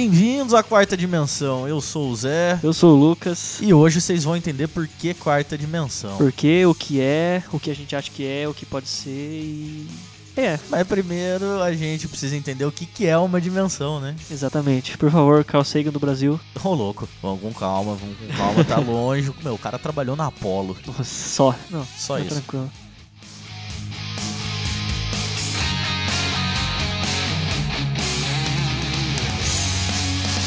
[0.00, 1.68] Bem-vindos à quarta dimensão.
[1.68, 2.58] Eu sou o Zé.
[2.62, 3.58] Eu sou o Lucas.
[3.60, 6.16] E hoje vocês vão entender por que quarta dimensão.
[6.16, 9.10] Porque o que é, o que a gente acha que é, o que pode ser
[9.10, 9.86] e.
[10.34, 10.58] É.
[10.70, 14.16] Mas primeiro a gente precisa entender o que, que é uma dimensão, né?
[14.30, 14.96] Exatamente.
[14.96, 16.40] Por favor, Carl Sagan do Brasil.
[16.64, 17.06] Ô, louco.
[17.20, 19.30] Vamos com calma, vamos com calma, tá longe.
[19.44, 20.78] Meu, o cara trabalhou na Apollo.
[20.86, 21.54] Nossa, só.
[21.68, 22.30] Não, Só tá isso.
[22.36, 22.72] tranquilo.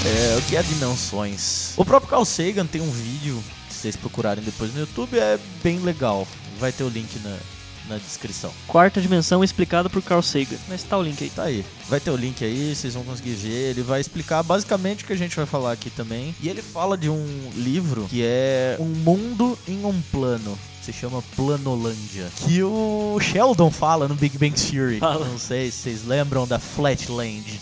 [0.05, 1.73] É, o que é dimensões?
[1.77, 5.79] O próprio Carl Sagan tem um vídeo, que vocês procurarem depois no YouTube, é bem
[5.79, 6.27] legal.
[6.59, 7.37] Vai ter o link na,
[7.87, 8.51] na descrição.
[8.67, 10.57] Quarta dimensão explicada por Carl Sagan.
[10.67, 11.29] Mas tá o link aí.
[11.29, 11.65] Tá aí.
[11.87, 13.71] Vai ter o link aí, vocês vão conseguir ver.
[13.71, 16.35] Ele vai explicar basicamente o que a gente vai falar aqui também.
[16.41, 20.59] E ele fala de um livro que é Um Mundo em um Plano.
[20.81, 22.29] Se chama Planolândia.
[22.45, 24.99] Que o Sheldon fala no Big Bang Theory.
[24.99, 25.25] Fala.
[25.25, 27.57] Não sei se vocês lembram da Flatland.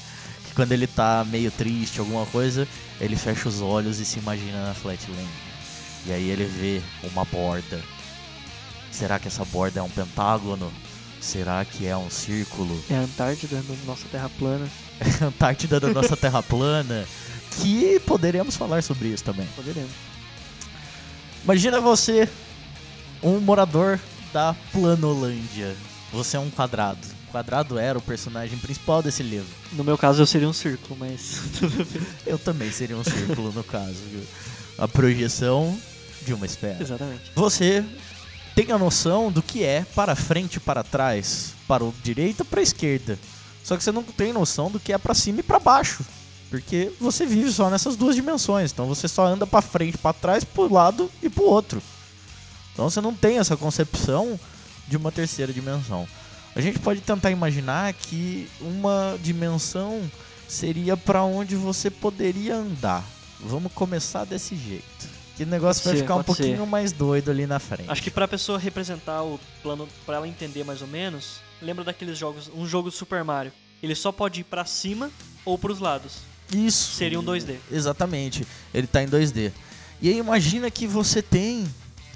[0.55, 2.67] Quando ele tá meio triste, alguma coisa,
[2.99, 5.29] ele fecha os olhos e se imagina na Flatland.
[6.05, 7.81] E aí ele vê uma borda.
[8.91, 10.71] Será que essa borda é um pentágono?
[11.21, 12.83] Será que é um círculo?
[12.89, 14.67] É a Antártida, no nossa Terra plana.
[15.21, 17.05] Antártida da nossa Terra plana,
[17.51, 19.47] que poderemos falar sobre isso também.
[19.55, 19.91] Poderemos.
[21.43, 22.27] Imagina você,
[23.21, 23.99] um morador
[24.33, 25.75] da Planolândia.
[26.11, 27.20] Você é um quadrado.
[27.31, 29.47] Quadrado era o personagem principal desse livro.
[29.71, 31.39] No meu caso eu seria um círculo, mas.
[32.27, 33.95] Eu também seria um círculo no caso.
[34.09, 34.23] viu?
[34.77, 35.79] A projeção
[36.25, 36.77] de uma esfera.
[36.81, 37.31] Exatamente.
[37.35, 37.83] Você
[38.53, 42.45] tem a noção do que é para frente e para trás, para o direita e
[42.45, 43.17] para a esquerda.
[43.63, 46.03] Só que você não tem noção do que é para cima e para baixo,
[46.49, 48.71] porque você vive só nessas duas dimensões.
[48.71, 51.81] Então você só anda para frente, para trás, para o lado e para o outro.
[52.73, 54.39] Então você não tem essa concepção
[54.87, 56.07] de uma terceira dimensão.
[56.55, 60.09] A gente pode tentar imaginar que uma dimensão
[60.47, 63.03] seria para onde você poderia andar.
[63.39, 65.09] Vamos começar desse jeito.
[65.37, 66.43] Que o negócio Pode vai ser, ficar um pode ser.
[66.43, 67.89] pouquinho mais doido ali na frente.
[67.89, 72.17] Acho que pra pessoa representar o plano, pra ela entender mais ou menos, lembra daqueles
[72.17, 73.51] jogos, um jogo do Super Mario.
[73.81, 75.09] Ele só pode ir pra cima
[75.45, 76.17] ou pros lados.
[76.53, 76.95] Isso.
[76.95, 77.55] Seria um 2D.
[77.71, 78.45] Exatamente.
[78.73, 79.51] Ele tá em 2D.
[80.01, 81.65] E aí imagina que você tem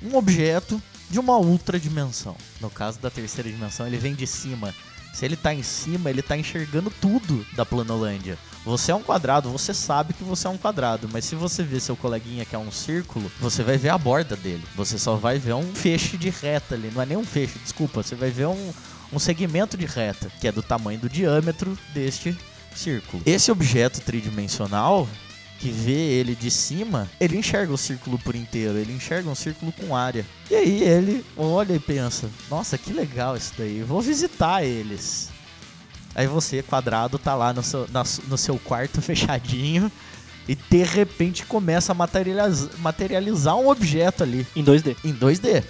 [0.03, 2.35] um objeto de uma outra dimensão.
[2.59, 4.73] No caso da terceira dimensão, ele vem de cima.
[5.13, 8.38] Se ele tá em cima, ele tá enxergando tudo da Planolândia.
[8.66, 11.79] Você é um quadrado, você sabe que você é um quadrado, mas se você vê
[11.79, 14.63] seu coleguinha que é um círculo, você vai ver a borda dele.
[14.75, 16.91] Você só vai ver um feixe de reta ali.
[16.93, 18.03] Não é nem um feixe, desculpa.
[18.03, 18.73] Você vai ver um,
[19.13, 22.37] um segmento de reta, que é do tamanho do diâmetro deste
[22.75, 23.23] círculo.
[23.25, 25.07] Esse objeto tridimensional,
[25.59, 29.71] que vê ele de cima, ele enxerga o círculo por inteiro, ele enxerga um círculo
[29.71, 30.25] com área.
[30.51, 35.29] E aí ele olha e pensa: Nossa, que legal isso daí, vou visitar eles.
[36.13, 39.91] Aí você, quadrado, tá lá no seu, na no seu quarto fechadinho
[40.47, 44.95] e de repente começa a materializa- materializar um objeto ali Em 2D.
[45.03, 45.63] em 2D.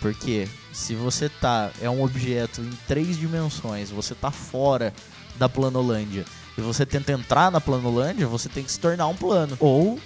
[0.00, 4.92] Porque se você tá é um objeto em três dimensões, você tá fora
[5.36, 6.24] da planolândia
[6.56, 9.56] e você tenta entrar na planolândia, você tem que se tornar um plano.
[9.60, 9.98] Ou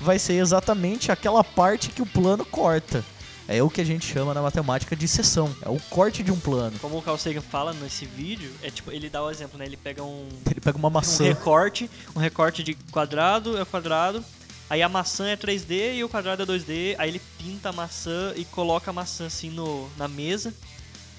[0.00, 3.04] vai ser exatamente aquela parte que o plano corta.
[3.46, 5.54] É o que a gente chama na matemática de seção.
[5.62, 6.78] É o corte de um plano.
[6.78, 9.66] Como o Carl Sagan fala nesse vídeo, é tipo, ele dá o exemplo, né?
[9.66, 11.24] Ele pega um, Ele pega uma um maçã.
[11.24, 14.24] recorte, um recorte de quadrado é quadrado,
[14.70, 18.32] aí a maçã é 3D e o quadrado é 2D, aí ele pinta a maçã
[18.34, 20.54] e coloca a maçã assim no, na mesa.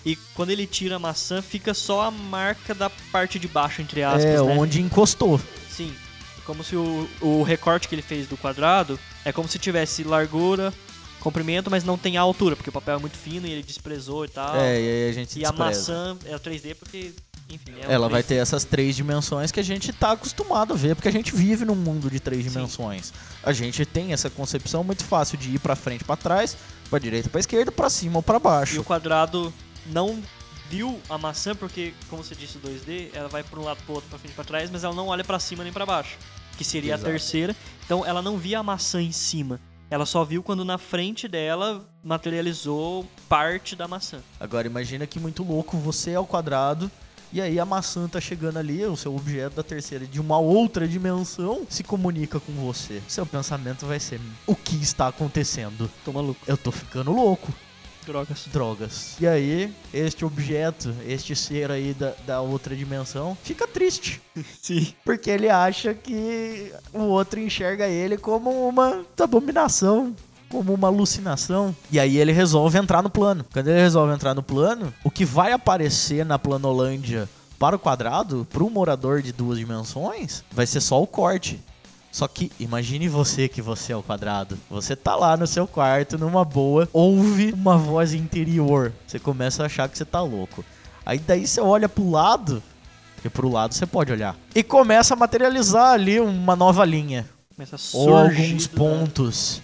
[0.05, 4.03] E quando ele tira a maçã, fica só a marca da parte de baixo, entre
[4.03, 4.55] aspas, é né?
[4.57, 5.41] onde encostou.
[5.69, 5.93] Sim.
[6.45, 10.71] Como se o, o recorte que ele fez do quadrado é como se tivesse largura,
[11.19, 14.25] comprimento, mas não tem a altura, porque o papel é muito fino e ele desprezou
[14.25, 14.55] e tal.
[14.55, 15.91] É, e aí a gente e a despreza.
[16.13, 17.11] maçã é o 3D porque,
[17.49, 18.27] enfim, é Ela vai 3D.
[18.27, 21.65] ter essas três dimensões que a gente tá acostumado a ver, porque a gente vive
[21.65, 22.51] num mundo de três Sim.
[22.51, 23.11] dimensões.
[23.43, 26.55] A gente tem essa concepção muito fácil de ir pra frente, pra trás,
[26.91, 28.79] pra direita, pra esquerda, pra cima ou pra E baixo.
[28.79, 29.51] o quadrado
[29.87, 30.21] não
[30.69, 33.95] viu a maçã porque, como você disse, o 2D, ela vai para um lado pro
[33.95, 36.17] outro, pra frente e pra trás, mas ela não olha pra cima nem pra baixo,
[36.57, 37.07] que seria Exato.
[37.07, 37.55] a terceira.
[37.85, 39.59] Então ela não via a maçã em cima.
[39.89, 44.19] Ela só viu quando na frente dela materializou parte da maçã.
[44.39, 46.89] Agora imagina que muito louco você é o quadrado
[47.31, 50.87] e aí a maçã tá chegando ali, o seu objeto da terceira de uma outra
[50.87, 53.01] dimensão se comunica com você.
[53.07, 55.91] Seu pensamento vai ser: o que está acontecendo?
[56.03, 56.39] Tô maluco.
[56.47, 57.53] Eu tô ficando louco.
[58.05, 58.47] Drogas.
[58.51, 59.15] drogas.
[59.19, 64.21] E aí, este objeto, este ser aí da, da outra dimensão, fica triste.
[64.61, 64.93] Sim.
[65.03, 70.15] Porque ele acha que o outro enxerga ele como uma abominação,
[70.49, 71.75] como uma alucinação.
[71.91, 73.45] E aí ele resolve entrar no plano.
[73.51, 77.27] Quando ele resolve entrar no plano, o que vai aparecer na planolândia
[77.59, 81.59] para o quadrado, para um morador de duas dimensões, vai ser só o corte.
[82.15, 84.57] Só que imagine você que você é o quadrado.
[84.69, 88.93] Você tá lá no seu quarto, numa boa, ouve uma voz interior.
[89.05, 90.63] Você começa a achar que você tá louco.
[91.05, 92.63] Aí daí você olha pro lado,
[93.15, 94.33] porque pro lado você pode olhar.
[94.55, 97.29] E começa a materializar ali uma nova linha.
[97.53, 98.97] Começa a Ou surgir alguns do nada.
[98.97, 99.61] pontos.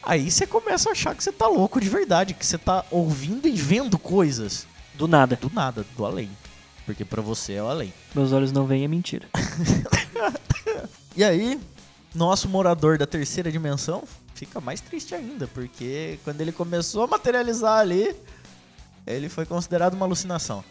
[0.00, 3.48] Aí você começa a achar que você tá louco de verdade, que você tá ouvindo
[3.48, 4.64] e vendo coisas.
[4.94, 5.34] Do nada.
[5.34, 6.30] Do nada, do além.
[6.86, 7.92] Porque pra você é o além.
[8.14, 9.26] Meus olhos não veem, é mentira.
[11.14, 11.60] E aí,
[12.14, 14.04] nosso morador da terceira dimensão
[14.34, 18.16] fica mais triste ainda, porque quando ele começou a materializar ali,
[19.06, 20.64] ele foi considerado uma alucinação.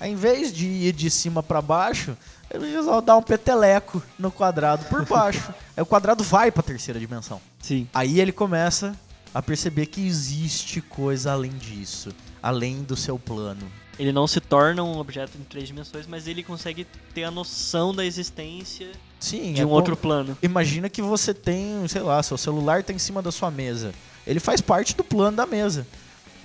[0.00, 2.16] Ao invés de ir de cima pra baixo,
[2.50, 5.54] ele resolveu dar um peteleco no quadrado por baixo.
[5.76, 7.40] aí o quadrado vai pra terceira dimensão.
[7.60, 7.88] Sim.
[7.94, 8.94] Aí ele começa
[9.32, 12.10] a perceber que existe coisa além disso,
[12.42, 13.66] além do seu plano.
[13.98, 17.94] Ele não se torna um objeto em três dimensões, mas ele consegue ter a noção
[17.94, 18.90] da existência
[19.24, 20.36] Sim, de é um como- outro plano.
[20.42, 23.92] Imagina que você tem, sei lá, seu celular tá em cima da sua mesa.
[24.26, 25.86] Ele faz parte do plano da mesa.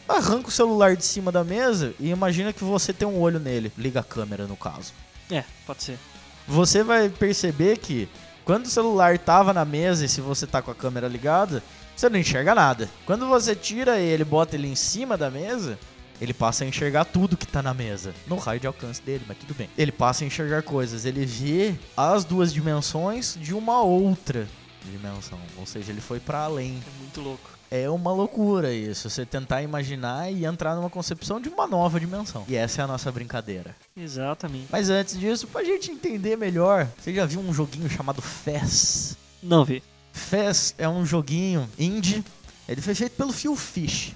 [0.08, 3.72] Arranca o celular de cima da mesa e imagina que você tem um olho nele.
[3.78, 4.94] Liga a câmera, no caso.
[5.30, 6.00] É, pode ser.
[6.48, 8.08] Você vai perceber que
[8.46, 11.62] quando o celular tava na mesa e se você tá com a câmera ligada,
[11.96, 12.90] você não enxerga nada.
[13.06, 15.78] Quando você tira ele e bota ele em cima da mesa,
[16.22, 18.14] ele passa a enxergar tudo que tá na mesa.
[18.28, 19.70] No raio de alcance dele, mas tudo bem.
[19.78, 21.06] Ele passa a enxergar coisas.
[21.06, 24.48] Ele vê as duas dimensões de uma outra
[24.86, 25.40] dimensão.
[25.58, 26.82] Ou seja, ele foi pra além.
[26.86, 27.50] É muito louco.
[27.72, 29.10] É uma loucura isso.
[29.10, 32.44] Você tentar imaginar e entrar numa concepção de uma nova dimensão.
[32.48, 33.76] E essa é a nossa brincadeira.
[33.96, 34.68] Exatamente.
[34.72, 39.16] Mas antes disso, pra gente entender melhor, você já viu um joguinho chamado Fez?
[39.42, 39.84] Não vi.
[40.12, 42.24] Fez é um joguinho indie.
[42.68, 44.16] Ele foi feito pelo Phil Fish.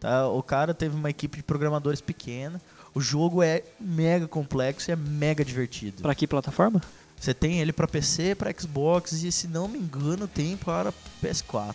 [0.00, 0.26] Tá?
[0.28, 2.60] O cara teve uma equipe de programadores pequena.
[2.94, 6.02] O jogo é mega complexo e é mega divertido.
[6.02, 6.80] Pra que plataforma?
[7.20, 10.92] Você tem ele pra PC, pra Xbox e, se não me engano, tem para
[11.22, 11.74] PS4.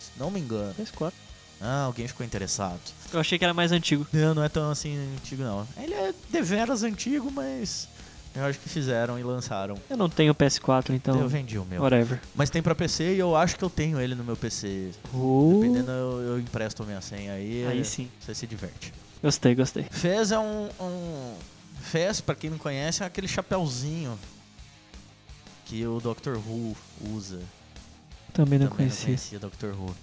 [0.00, 0.74] Se não me engano.
[0.74, 1.12] PS4.
[1.60, 2.80] Ah, alguém ficou interessado.
[3.12, 4.06] Eu achei que era mais antigo.
[4.12, 5.66] Não, não é tão assim antigo, não.
[5.76, 7.88] Ele é deveras antigo, mas
[8.36, 9.76] eu acho que fizeram e lançaram.
[9.88, 11.18] Eu não tenho PS4, então.
[11.20, 11.82] Eu vendi o meu.
[11.82, 12.20] Whatever.
[12.34, 14.90] Mas tem pra PC e eu acho que eu tenho ele no meu PC.
[15.14, 17.66] Uh, Dependendo, eu, eu empresto a minha senha aí.
[17.66, 18.10] Aí sim.
[18.20, 18.92] Você se diverte.
[19.22, 19.84] Gostei, gostei.
[19.90, 20.68] Fez é um.
[20.80, 21.34] um...
[21.80, 24.18] Fez, pra quem não conhece, é aquele chapéuzinho
[25.64, 26.36] que o Dr.
[26.36, 26.76] Who
[27.14, 27.40] usa.
[28.32, 29.08] Também não Também conhecia.
[29.08, 29.38] não conhecia
[29.72, 29.78] Dr.
[29.78, 29.94] Who.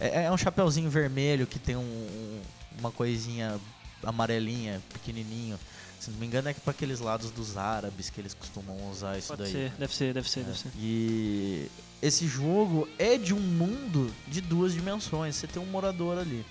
[0.00, 2.40] É, é um chapéuzinho vermelho que tem um- um-
[2.78, 3.58] uma coisinha
[4.02, 5.58] amarelinha, pequenininho.
[6.04, 9.28] Se não me engano, é para aqueles lados dos árabes que eles costumam usar isso
[9.28, 9.52] Pode daí.
[9.52, 10.42] ser, deve ser, deve ser, É.
[10.42, 10.70] deve ser.
[10.76, 11.70] E
[12.02, 15.34] esse jogo é de um mundo de duas dimensões.
[15.36, 16.44] Você tem um morador ali.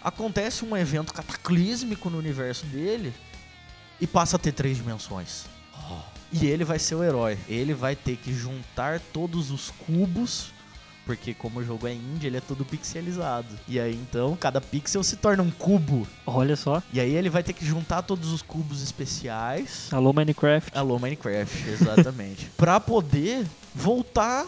[0.00, 3.12] Acontece um evento cataclísmico no universo dele
[4.00, 5.46] e passa a ter três dimensões.
[6.32, 7.36] E ele vai ser o herói.
[7.48, 10.52] Ele vai ter que juntar todos os cubos.
[11.04, 13.48] Porque como o jogo é indie, ele é todo pixelizado.
[13.68, 16.06] E aí então, cada pixel se torna um cubo.
[16.26, 16.82] Olha só.
[16.92, 20.76] E aí ele vai ter que juntar todos os cubos especiais Alô, Minecraft.
[20.76, 22.46] Alô Minecraft, exatamente.
[22.56, 24.46] pra poder voltar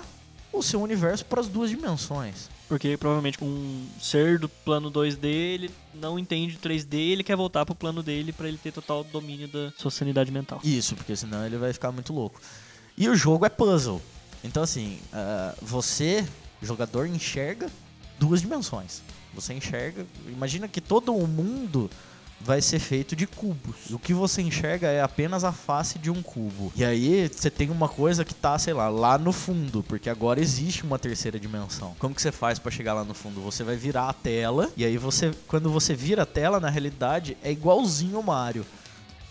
[0.52, 2.48] o seu universo para as duas dimensões.
[2.68, 7.74] Porque provavelmente um ser do plano 2D, ele não entende 3D, ele quer voltar pro
[7.74, 10.60] plano dele pra ele ter total domínio da sua sanidade mental.
[10.64, 12.40] Isso, porque senão ele vai ficar muito louco.
[12.98, 14.02] E o jogo é puzzle.
[14.42, 16.26] Então assim, ah, você,
[16.62, 17.70] jogador, enxerga
[18.18, 19.02] duas dimensões.
[19.34, 20.06] Você enxerga.
[20.28, 21.90] Imagina que todo o mundo
[22.40, 23.90] vai ser feito de cubos.
[23.90, 26.72] O que você enxerga é apenas a face de um cubo.
[26.76, 30.40] E aí você tem uma coisa que tá, sei lá, lá no fundo, porque agora
[30.40, 31.94] existe uma terceira dimensão.
[31.98, 33.40] Como que você faz pra chegar lá no fundo?
[33.40, 37.36] Você vai virar a tela e aí você, quando você vira a tela, na realidade
[37.42, 38.66] é igualzinho o Mario.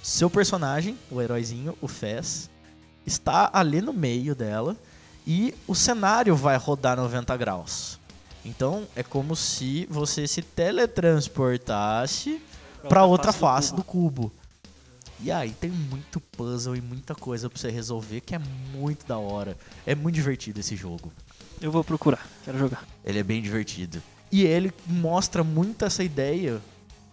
[0.02, 2.50] Seu personagem, o heróizinho, o Fez,
[3.06, 4.76] está ali no meio dela
[5.26, 8.00] e o cenário vai rodar 90 graus.
[8.44, 12.42] Então é como se você se teletransportasse
[12.88, 14.32] para outra face do cubo.
[15.20, 18.42] E aí tem muito puzzle e muita coisa pra você resolver que é
[18.74, 19.58] muito da hora.
[19.86, 21.12] É muito divertido esse jogo.
[21.60, 22.86] Eu vou procurar, quero jogar.
[23.04, 24.04] Ele é bem divertido.
[24.32, 26.62] E ele mostra muito essa ideia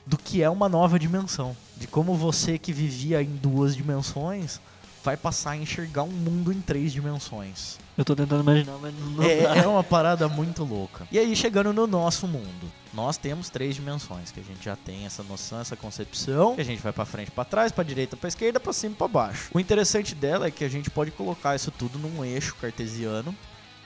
[0.05, 1.57] do que é uma nova dimensão.
[1.77, 4.61] De como você que vivia em duas dimensões
[5.03, 7.79] vai passar a enxergar um mundo em três dimensões.
[7.97, 9.25] Eu tô tentando imaginar, mas não dá.
[9.25, 11.07] É, é uma parada muito louca.
[11.11, 15.05] E aí, chegando no nosso mundo, nós temos três dimensões, que a gente já tem
[15.05, 18.29] essa noção, essa concepção, que a gente vai pra frente, pra trás, pra direita, pra
[18.29, 19.51] esquerda, pra cima e pra baixo.
[19.53, 23.35] O interessante dela é que a gente pode colocar isso tudo num eixo cartesiano,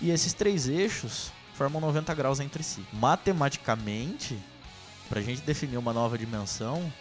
[0.00, 2.84] e esses três eixos formam 90 graus entre si.
[2.92, 4.38] Matematicamente,
[5.08, 6.92] pra gente definir uma nova dimensão,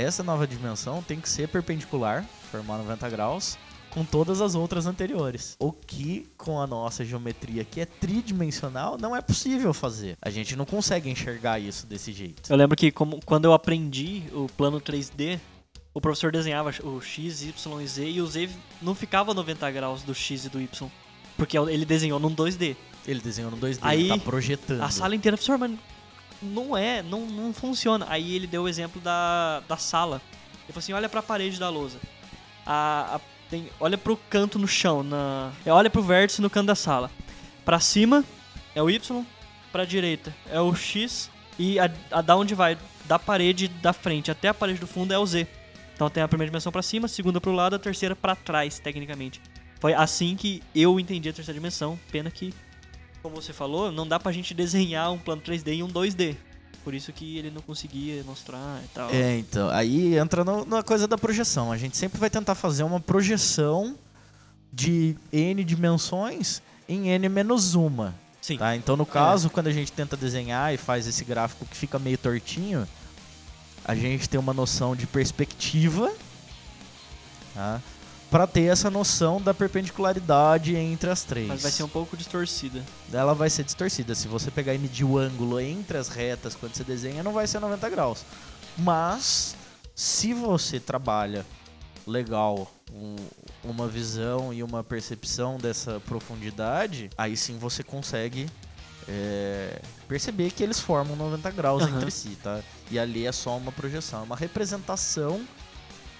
[0.00, 3.58] essa nova dimensão tem que ser perpendicular, formar 90 graus,
[3.90, 5.56] com todas as outras anteriores.
[5.58, 10.16] O que com a nossa geometria que é tridimensional não é possível fazer.
[10.22, 12.50] A gente não consegue enxergar isso desse jeito.
[12.50, 15.40] Eu lembro que como, quando eu aprendi o plano 3D,
[15.92, 18.50] o professor desenhava o X, Y e Z e o Z
[18.80, 20.88] não ficava 90 graus do X e do Y.
[21.36, 22.76] Porque ele desenhou num 2D.
[23.06, 24.82] Ele desenhou no 2D, Aí, tá projetando.
[24.82, 25.72] A sala inteira, professor, mas
[26.42, 28.06] não é, não, não funciona.
[28.08, 30.20] Aí ele deu o exemplo da, da sala.
[30.64, 31.98] Ele falou assim: olha pra parede da lousa.
[32.66, 35.02] A, a- tem, olha pro canto no chão.
[35.02, 37.10] Na, é, olha pro vértice no canto da sala.
[37.64, 38.24] Pra cima
[38.74, 39.24] é o Y,
[39.72, 42.76] pra direita é o X e a, a da onde vai
[43.06, 45.46] da parede da frente até a parede do fundo é o Z.
[45.94, 48.78] Então tem a primeira dimensão pra cima, a segunda pro lado, a terceira pra trás,
[48.78, 49.40] tecnicamente.
[49.80, 51.98] Foi assim que eu entendi a terceira dimensão.
[52.12, 52.52] Pena que,
[53.22, 56.36] como você falou, não dá pra gente desenhar um plano 3D e um 2D.
[56.84, 59.10] Por isso que ele não conseguia mostrar e tal.
[59.10, 61.70] É, então, aí entra no- na coisa da projeção.
[61.70, 63.96] A gente sempre vai tentar fazer uma projeção
[64.72, 68.14] de N dimensões em N menos uma.
[68.40, 68.56] Sim.
[68.56, 68.74] Tá?
[68.76, 72.16] Então, no caso, quando a gente tenta desenhar e faz esse gráfico que fica meio
[72.16, 72.88] tortinho,
[73.84, 76.10] a gente tem uma noção de perspectiva,
[77.54, 77.80] tá?
[78.30, 81.48] Para ter essa noção da perpendicularidade entre as três.
[81.48, 82.82] Mas vai ser um pouco distorcida.
[83.12, 84.14] Ela vai ser distorcida.
[84.14, 87.46] Se você pegar e medir o ângulo entre as retas quando você desenha, não vai
[87.46, 88.24] ser 90 graus.
[88.76, 89.56] Mas,
[89.94, 91.44] se você trabalha
[92.06, 93.16] legal um-
[93.64, 98.46] uma visão e uma percepção dessa profundidade, aí sim você consegue
[99.10, 101.96] é, perceber que eles formam 90 graus Aham.
[101.96, 102.60] entre si, tá?
[102.90, 105.40] E ali é só uma projeção, é uma representação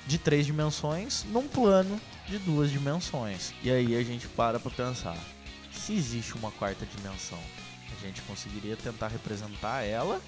[0.09, 3.53] de três dimensões num plano de duas dimensões.
[3.63, 5.17] E aí a gente para pra pensar,
[5.71, 7.39] se existe uma quarta dimensão,
[7.97, 10.21] a gente conseguiria tentar representar ela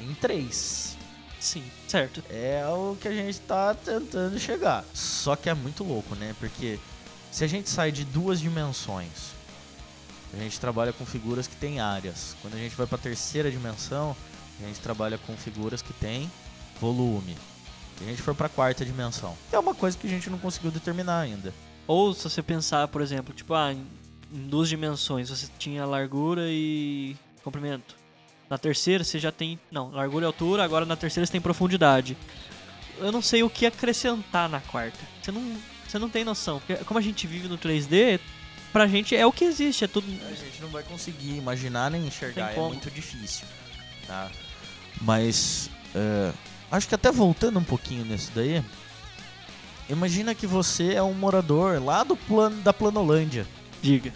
[0.00, 0.96] em três.
[1.40, 2.22] Sim, certo.
[2.30, 4.84] É o que a gente tá tentando chegar.
[4.94, 6.34] Só que é muito louco, né?
[6.38, 6.78] Porque
[7.32, 9.32] se a gente sai de duas dimensões,
[10.32, 12.36] a gente trabalha com figuras que têm áreas.
[12.40, 14.16] Quando a gente vai pra terceira dimensão,
[14.62, 16.30] a gente trabalha com figuras que têm
[16.80, 17.36] volume.
[17.98, 20.70] Se a gente for pra quarta dimensão, é uma coisa que a gente não conseguiu
[20.70, 21.52] determinar ainda.
[21.86, 23.86] Ou se você pensar, por exemplo, tipo, ah, em,
[24.30, 27.94] duas dimensões você tinha largura e comprimento.
[28.50, 29.58] Na terceira você já tem.
[29.70, 32.16] Não, largura e altura, agora na terceira você tem profundidade.
[32.98, 34.98] Eu não sei o que acrescentar na quarta.
[35.22, 36.60] Você não, você não tem noção.
[36.60, 38.20] Porque como a gente vive no 3D,
[38.72, 40.06] pra gente é o que existe, é tudo.
[40.28, 43.46] A gente não vai conseguir imaginar nem enxergar, é muito difícil.
[44.06, 44.30] Tá?
[45.02, 46.32] Mas é,
[46.70, 48.62] acho que até voltando um pouquinho nisso daí,
[49.88, 53.46] imagina que você é um morador lá do plano da Planolândia.
[53.82, 54.12] Diga.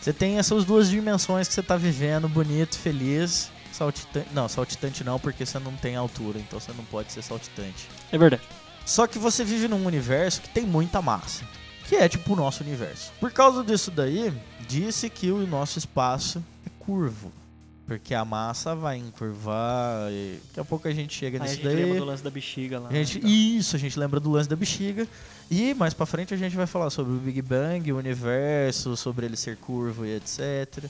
[0.00, 4.28] Você tem essas duas dimensões que você tá vivendo, bonito, feliz, saltitante.
[4.32, 7.88] Não, saltitante não, porque você não tem altura, então você não pode ser saltitante.
[8.12, 8.42] É verdade.
[8.84, 11.44] Só que você vive num universo que tem muita massa.
[11.88, 13.12] Que é tipo o nosso universo.
[13.18, 14.32] Por causa disso daí,
[14.68, 17.32] disse que o nosso espaço é curvo.
[17.86, 20.10] Porque a massa vai encurvar.
[20.10, 21.84] E daqui a pouco a gente chega Aí a nisso gente daí.
[21.84, 22.88] lembra do lance da bexiga lá.
[22.88, 23.30] A gente, então.
[23.30, 25.06] isso, a gente lembra do lance da bexiga.
[25.50, 29.26] E mais pra frente a gente vai falar sobre o Big Bang, o universo, sobre
[29.26, 30.84] ele ser curvo e etc.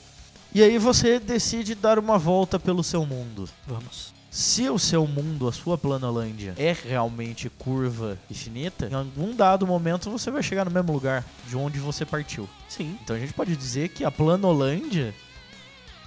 [0.53, 3.49] E aí você decide dar uma volta pelo seu mundo.
[3.67, 4.13] Vamos.
[4.31, 9.65] Se o seu mundo, a sua planolândia, é realmente curva e finita, em algum dado
[9.65, 12.47] momento você vai chegar no mesmo lugar de onde você partiu.
[12.67, 12.97] Sim.
[13.01, 15.13] Então a gente pode dizer que a planolândia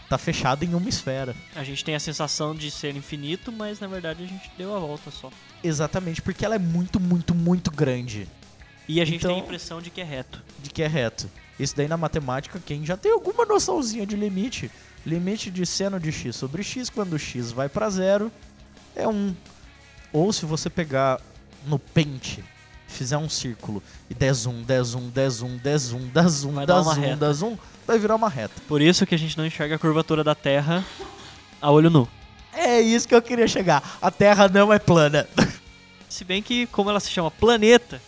[0.09, 1.35] tá fechada em uma esfera.
[1.55, 4.79] A gente tem a sensação de ser infinito, mas na verdade a gente deu a
[4.79, 5.31] volta só.
[5.63, 8.27] Exatamente, porque ela é muito, muito, muito grande.
[8.89, 10.43] E a gente Então- tem a impressão de que é reto.
[10.63, 11.29] de que é reto.
[11.61, 14.71] Isso daí na matemática, quem já tem alguma noçãozinha de limite,
[15.05, 18.31] limite de seno de x sobre x, quando x vai para zero,
[18.97, 19.35] é 1.
[20.13, 21.21] Ou se você pegar
[21.67, 22.43] no pente,
[22.89, 23.81] fizer um círculo
[24.11, 26.93] e 10 1, 10 1, 10 1, 10 1, 10 1, Vai dar 10 uma
[26.95, 27.17] 1, reta.
[27.17, 28.55] 10 1, vai virar uma reta.
[28.67, 30.85] Por isso que a gente não enxerga a curvatura da Terra
[31.63, 32.09] a olho nu.
[32.53, 33.99] É isso que eu queria chegar.
[34.03, 35.29] A Terra não é plana.
[36.09, 38.01] Se bem que, como ela se chama planeta,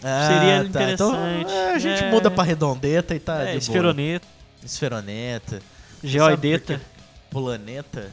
[0.00, 1.40] Seria interessante.
[1.42, 2.10] Então, é, a gente É.
[2.10, 3.58] muda pra redondeta e tá é, de boa.
[3.58, 4.26] esferoneta,
[4.64, 5.60] Esferoneta.
[6.02, 6.80] geoideta.
[7.30, 8.10] Planeta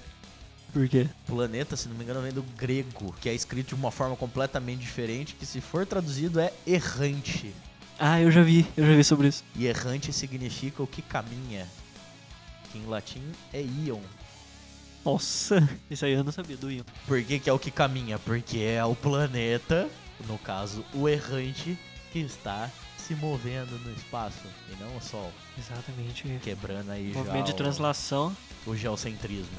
[0.77, 1.07] Por quê?
[1.25, 4.81] Planeta, se não me engano, vem do grego, que é escrito de uma forma completamente
[4.81, 7.51] diferente, que se for traduzido é errante.
[7.97, 9.43] Ah, eu já vi, eu já vi sobre isso.
[9.55, 11.67] E errante significa o que caminha,
[12.71, 13.99] que em latim é íon.
[15.03, 16.83] Nossa, isso aí eu não sabia do Ion.
[17.07, 18.19] Por que, que é o que caminha?
[18.19, 19.89] Porque é o planeta,
[20.27, 21.75] no caso, o errante,
[22.11, 22.69] que está
[22.99, 26.39] se movendo no espaço, e não o Sol, Exatamente.
[26.43, 28.37] quebrando aí já Movimento de o- translação.
[28.65, 29.57] o geocentrismo.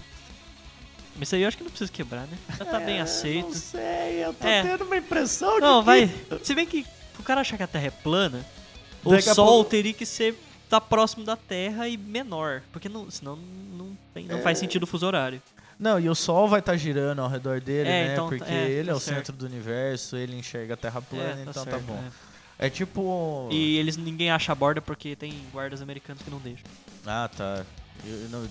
[1.20, 2.38] Isso aí eu acho que não precisa quebrar, né?
[2.58, 3.46] Já tá bem É, aceito.
[3.48, 4.62] Não sei, eu tô É.
[4.62, 6.08] tendo uma impressão Não, de vai.
[6.08, 6.46] que...
[6.46, 6.86] Se bem que
[7.18, 8.44] o cara achar que a Terra é plana,
[9.04, 10.36] o Daqui a Sol pouco- teria que ser
[10.68, 14.42] tá próximo da Terra e menor, porque não, senão não, tem- não É.
[14.42, 15.42] faz sentido o fuso horário.
[15.78, 18.12] Não, e o Sol vai estar girando ao redor dele, É, né?
[18.12, 19.16] então, Porque é, ele é tá o certo.
[19.18, 21.94] centro do universo, ele enxerga a Terra plana, É, então tá certo, bom.
[22.60, 22.66] é.
[22.66, 23.48] É tipo.
[23.52, 26.64] E eles ninguém acha a borda porque tem guardas americanos que não deixam.
[27.06, 27.64] Ah, tá.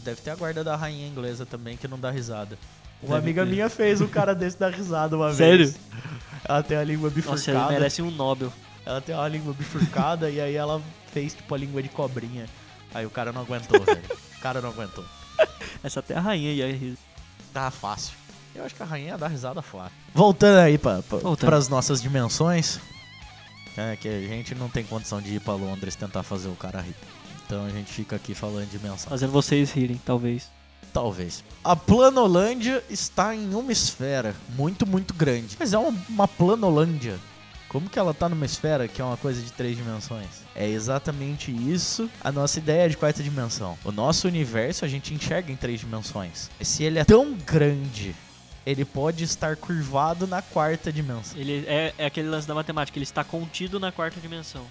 [0.04, 2.58] Deve ter a guarda da rainha inglesa também que não dá risada.
[3.02, 3.52] Uma Deve amiga ter.
[3.52, 5.66] minha fez um cara desse dar risada uma Sério?
[5.66, 5.80] vez.
[6.44, 7.22] Ela tem a língua Nossa, ele
[7.58, 7.72] bifurcada.
[7.72, 8.52] merece um Nobel.
[8.86, 12.46] Ela tem uma língua bifurcada e aí ela fez tipo a língua de cobrinha.
[12.94, 14.02] Aí o cara não aguentou, velho.
[14.38, 15.04] O cara não aguentou.
[15.84, 16.94] Essa até a rainha ia
[17.54, 18.14] Tá fácil.
[18.56, 19.92] Eu acho que a rainha dá risada fácil.
[20.14, 21.50] Voltando aí pra, pra, Voltando.
[21.50, 22.80] pras nossas dimensões.
[23.76, 26.82] É que a gente não tem condição de ir pra Londres tentar fazer o cara
[26.82, 26.96] rir.
[27.48, 29.10] Então a gente fica aqui falando de dimensão.
[29.10, 30.50] fazendo vocês rirem, talvez.
[30.92, 31.44] Talvez.
[31.64, 35.56] A Planolândia está em uma esfera muito, muito grande.
[35.58, 37.18] Mas é uma, uma Planolândia.
[37.70, 40.28] Como que ela tá numa esfera que é uma coisa de três dimensões?
[40.56, 43.78] É exatamente isso a nossa ideia de quarta dimensão.
[43.86, 46.50] O nosso universo a gente enxerga em três dimensões.
[46.60, 48.16] E se ele é tão grande,
[48.66, 51.38] ele pode estar curvado na quarta dimensão.
[51.40, 54.66] Ele é, é aquele lance da matemática, ele está contido na quarta dimensão.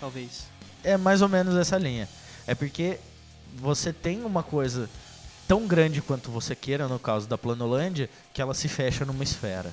[0.00, 0.57] Talvez.
[0.84, 2.08] É mais ou menos essa linha.
[2.46, 2.98] É porque
[3.56, 4.88] você tem uma coisa
[5.46, 9.72] tão grande quanto você queira, no caso da Planolândia, que ela se fecha numa esfera.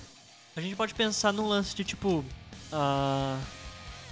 [0.56, 2.24] A gente pode pensar num lance de tipo.
[2.72, 3.38] ah,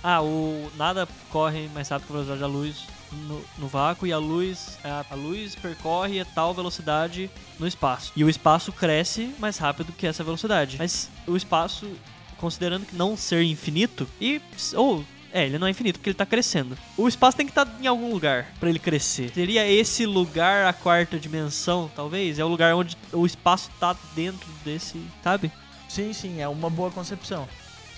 [0.04, 4.12] ah, o nada corre mais rápido que a velocidade da luz no, no vácuo e
[4.12, 8.12] a luz, a, a luz percorre a tal velocidade no espaço.
[8.16, 10.78] E o espaço cresce mais rápido que essa velocidade.
[10.78, 11.90] Mas o espaço,
[12.38, 14.42] considerando que não ser infinito, e.
[14.76, 15.06] ou.
[15.34, 16.78] É, ele não é infinito porque ele tá crescendo.
[16.96, 19.32] O espaço tem que estar em algum lugar pra ele crescer.
[19.34, 22.38] Seria esse lugar a quarta dimensão, talvez?
[22.40, 25.52] É o lugar onde o espaço tá dentro desse, sabe?
[25.90, 27.48] Sim, sim, é uma boa concepção.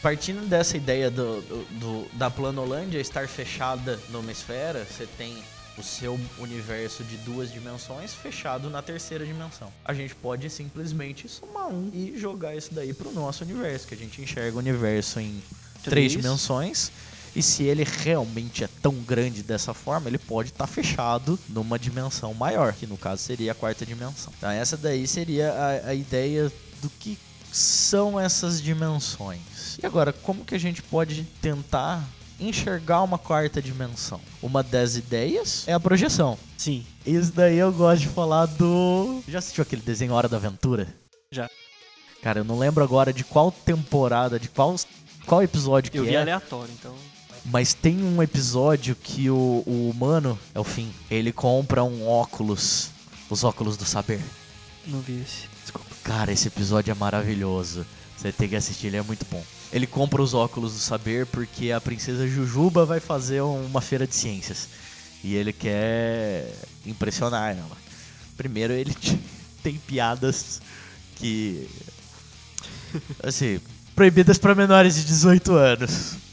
[0.02, 5.36] Partindo dessa ideia do, do- do- da Planolândia estar fechada numa esfera, você tem
[5.78, 9.70] o seu universo de duas dimensões fechado na terceira dimensão.
[9.84, 13.98] A gente pode simplesmente somar um e jogar isso daí pro nosso universo, que a
[13.98, 15.42] gente enxerga o universo em
[15.84, 16.12] três Três.
[16.14, 16.92] dimensões.
[17.36, 22.34] E se ele realmente é tão grande dessa forma, ele pode estar fechado numa dimensão
[22.34, 24.32] maior, que no caso seria a quarta dimensão.
[24.38, 27.18] Então essa daí seria a, a ideia do que
[27.52, 29.78] são essas dimensões.
[29.82, 32.04] E agora, como que a gente pode tentar
[32.40, 34.20] enxergar uma quarta dimensão?
[34.42, 36.38] Uma das ideias é a projeção.
[36.58, 36.86] Sim.
[37.06, 39.22] Isso daí eu gosto de falar do.
[39.28, 40.88] Já assistiu aquele desenho Hora da Aventura?
[41.32, 41.50] Já.
[42.22, 44.76] Cara, eu não lembro agora de qual temporada, de qual,
[45.26, 46.22] qual episódio que Eu vi é.
[46.22, 46.96] aleatório, então.
[47.46, 52.90] Mas tem um episódio que o, o humano, é o fim, ele compra um óculos,
[53.30, 54.20] os óculos do saber.
[54.88, 55.48] Não vi esse.
[55.62, 55.88] Desculpa.
[56.04, 57.86] Cara, esse episódio é maravilhoso.
[58.18, 59.44] Você tem que assistir, ele é muito bom.
[59.72, 64.16] Ele compra os óculos do saber porque a princesa Jujuba vai fazer uma feira de
[64.16, 64.70] ciências.
[65.24, 66.52] E ele quer
[66.86, 67.78] impressionar ela.
[68.38, 68.96] Primeiro, ele
[69.62, 70.62] tem piadas
[71.16, 71.68] que.
[73.22, 73.60] Assim,
[73.96, 76.25] proibidas para menores de 18 anos.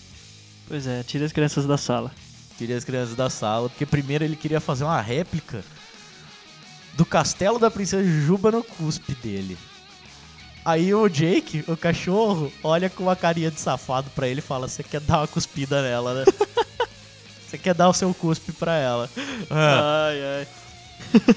[0.68, 2.11] Pois é, tira as crianças da sala.
[2.57, 5.64] Queria as crianças da sala, porque primeiro ele queria fazer uma réplica
[6.94, 9.57] do castelo da princesa Jujuba no cuspe dele.
[10.64, 14.68] Aí o Jake, o cachorro, olha com uma carinha de safado pra ele e fala:
[14.68, 16.25] Você quer dar uma cuspida nela, né?
[17.48, 19.11] Você quer dar o seu cuspe pra ela.
[19.51, 21.37] Ai, ai.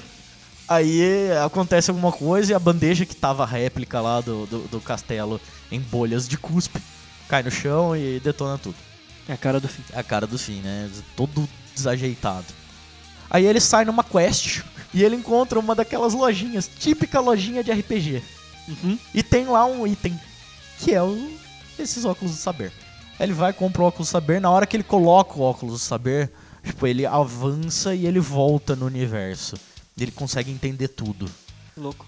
[0.68, 4.80] Aí acontece alguma coisa e a bandeja que tava a réplica lá do, do, do
[4.80, 6.80] castelo em bolhas de cuspe
[7.28, 8.76] cai no chão e detona tudo.
[9.28, 9.82] É a cara do fim.
[9.92, 10.90] É a cara do fim, né?
[11.16, 12.46] Todo desajeitado.
[13.28, 14.62] Aí ele sai numa quest
[14.94, 18.22] e ele encontra uma daquelas lojinhas, típica lojinha de RPG.
[18.68, 18.98] Uhum.
[19.12, 20.18] E tem lá um item,
[20.78, 21.30] que é o,
[21.78, 22.72] esses óculos do saber.
[23.18, 25.78] Ele vai compra o óculos do saber, na hora que ele coloca o óculos do
[25.78, 26.30] saber,
[26.62, 29.56] tipo, ele avança e ele volta no universo.
[29.98, 31.28] Ele consegue entender tudo.
[31.76, 32.06] Louco.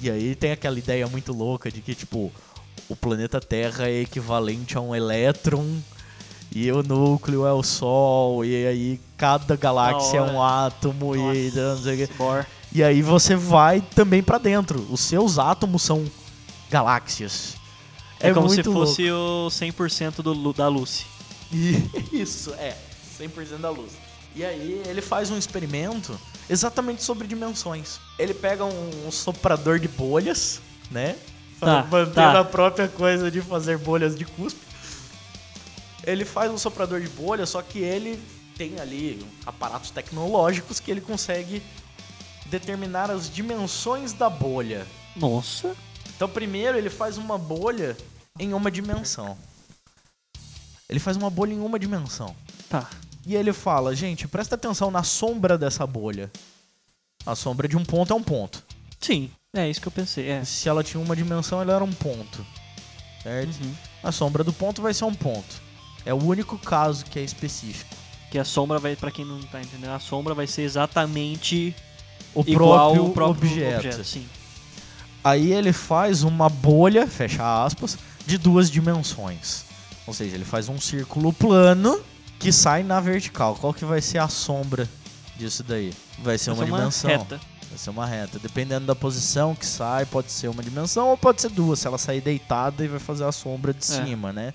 [0.00, 2.32] E aí tem aquela ideia muito louca de que, tipo,
[2.88, 5.66] o planeta Terra é equivalente a um elétron
[6.54, 11.76] e o núcleo é o Sol, e aí cada galáxia é um átomo e não
[11.76, 12.08] sei o.
[12.16, 12.46] Bor.
[12.72, 14.86] E aí você vai também pra dentro.
[14.90, 16.04] Os seus átomos são
[16.70, 17.56] galáxias.
[18.20, 20.88] É, como se fosse o 100% do, da louco.
[22.12, 22.76] Isso, é.
[23.18, 23.92] 100% da luz.
[24.34, 27.98] E aí ele faz um experimento exatamente sobre dimensões.
[28.18, 31.16] Ele pega um, um soprador de bolhas, né?
[31.58, 32.40] Tá, Mantendo tá.
[32.40, 34.60] a própria coisa de fazer bolhas de cuspe.
[36.08, 38.18] Ele faz um soprador de bolhas, só que ele
[38.56, 41.62] tem ali aparatos tecnológicos que ele consegue
[42.46, 44.86] determinar as dimensões da bolha.
[45.14, 45.76] Nossa.
[46.16, 47.94] Então, primeiro ele faz uma bolha
[48.38, 49.36] em uma dimensão.
[50.88, 52.34] Ele faz uma bolha em uma dimensão.
[52.70, 52.88] Tá.
[53.26, 56.32] E ele fala, gente, presta atenção na sombra dessa bolha.
[57.26, 58.64] A sombra de um ponto é um ponto.
[58.98, 60.30] Sim, é isso que eu pensei.
[60.30, 60.42] É.
[60.42, 62.46] Se ela tinha uma dimensão, ela era um ponto.
[63.22, 63.62] Certo?
[63.62, 63.74] Uhum.
[64.02, 65.67] A sombra do ponto vai ser um ponto.
[66.04, 67.94] É o único caso que é específico.
[68.30, 71.74] Que a sombra vai, pra quem não tá entendendo, a sombra vai ser exatamente
[72.34, 74.04] O igual próprio, próprio objeto.
[74.04, 74.26] Sim.
[75.24, 79.64] Aí ele faz uma bolha, fecha aspas, de duas dimensões.
[80.06, 82.00] Ou seja, ele faz um círculo plano
[82.38, 83.54] que sai na vertical.
[83.56, 84.88] Qual que vai ser a sombra
[85.36, 85.92] disso daí?
[86.22, 87.10] Vai ser Vai uma ser uma dimensão.
[87.10, 87.40] reta.
[87.68, 88.38] Vai ser uma reta.
[88.38, 91.78] Dependendo da posição que sai, pode ser uma dimensão ou pode ser duas.
[91.80, 94.04] Se ela sair deitada e vai fazer a sombra de É.
[94.04, 94.54] cima, né?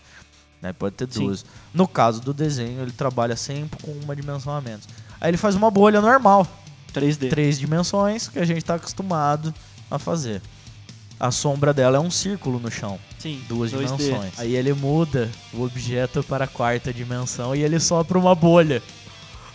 [0.63, 1.25] Né, Pode ter Sim.
[1.25, 1.45] duas.
[1.73, 4.87] No caso do desenho, ele trabalha sempre com uma dimensão a menos.
[5.19, 6.47] Aí ele faz uma bolha normal,
[6.93, 7.29] 3D.
[7.29, 9.53] três dimensões, que a gente tá acostumado
[9.91, 10.41] a fazer.
[11.19, 13.97] A sombra dela é um círculo no chão, Sim, duas 2D.
[13.97, 14.39] dimensões.
[14.39, 18.81] Aí ele muda o objeto para a quarta dimensão e ele sopra uma bolha.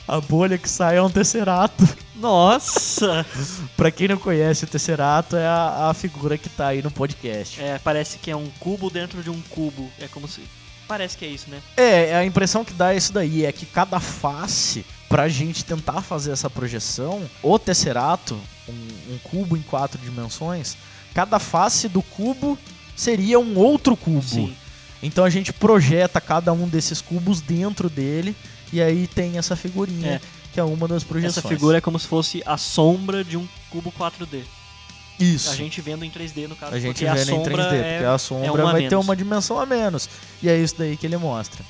[0.07, 1.87] A bolha que sai é um tesserato.
[2.17, 3.25] Nossa!
[3.77, 7.61] Pra quem não conhece, o Tesserato é a, a figura que tá aí no podcast.
[7.61, 9.89] É, parece que é um cubo dentro de um cubo.
[10.01, 10.43] É como se.
[10.89, 11.61] Parece que é isso, né?
[11.77, 16.01] É, a impressão que dá é isso daí, é que cada face, pra gente tentar
[16.01, 20.77] fazer essa projeção, o Tesserato, um, um cubo em quatro dimensões,
[21.15, 22.59] cada face do cubo
[22.97, 24.23] seria um outro cubo.
[24.23, 24.57] Sim.
[25.03, 28.35] Então a gente projeta cada um desses cubos dentro dele,
[28.73, 30.21] e aí tem essa figurinha, É.
[30.53, 31.37] que é uma das projeções.
[31.37, 34.43] Essa figura é como se fosse a sombra de um cubo 4D.
[35.19, 35.51] Isso.
[35.51, 36.75] A gente vendo em 3D, no caso.
[36.75, 38.73] A gente porque vendo a em sombra 3D, é, porque a sombra é uma a
[38.73, 39.05] vai ter menos.
[39.05, 40.09] uma dimensão a menos.
[40.43, 41.65] E é isso daí que ele mostra.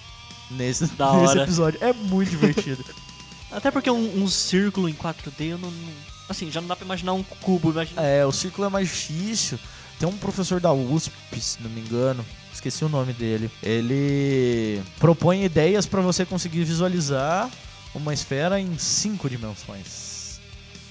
[0.50, 0.84] Nesse,
[1.20, 1.78] nesse episódio.
[1.82, 2.84] É muito divertido.
[3.50, 6.84] Até porque um, um círculo em 4D, eu não, não- Assim, já não dá pra
[6.84, 7.70] imaginar um cubo.
[7.70, 8.02] Imagina...
[8.02, 9.58] é, o círculo é mais difícil.
[9.98, 13.50] Tem um professor da USP, se não me engano, esqueci o nome dele.
[13.62, 17.50] Ele propõe ideias para você conseguir visualizar
[17.94, 20.17] uma esfera em cinco dimensões.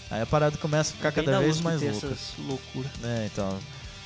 [0.10, 1.98] Aí a parada começa a ficar Bem cada da vez mais louca.
[1.98, 2.92] essas loucuras.
[3.04, 3.58] É, então.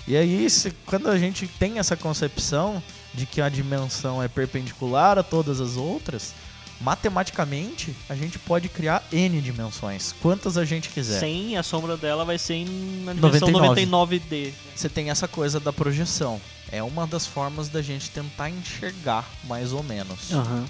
[0.08, 2.82] E aí, se- quando a gente tem essa concepção
[3.14, 6.34] de que a dimensão é perpendicular a todas as outras,
[6.80, 11.20] matematicamente a gente pode criar N dimensões, quantas a gente quiser.
[11.20, 14.20] Sem a sombra dela vai ser em, na dimensão 99.
[14.20, 14.52] 99D.
[14.76, 16.42] Você tem essa coisa da projeção.
[16.72, 20.32] É uma das formas da gente tentar enxergar, mais ou menos.
[20.32, 20.66] Aham.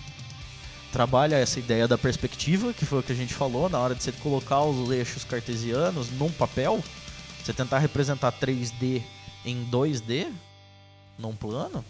[0.92, 4.04] Trabalha essa ideia da perspectiva, que foi o que a gente falou, na hora de
[4.04, 6.84] você colocar os eixos cartesianos num papel,
[7.42, 9.02] você tentar representar 3D
[9.46, 10.30] em 2D,
[11.18, 11.84] num plano,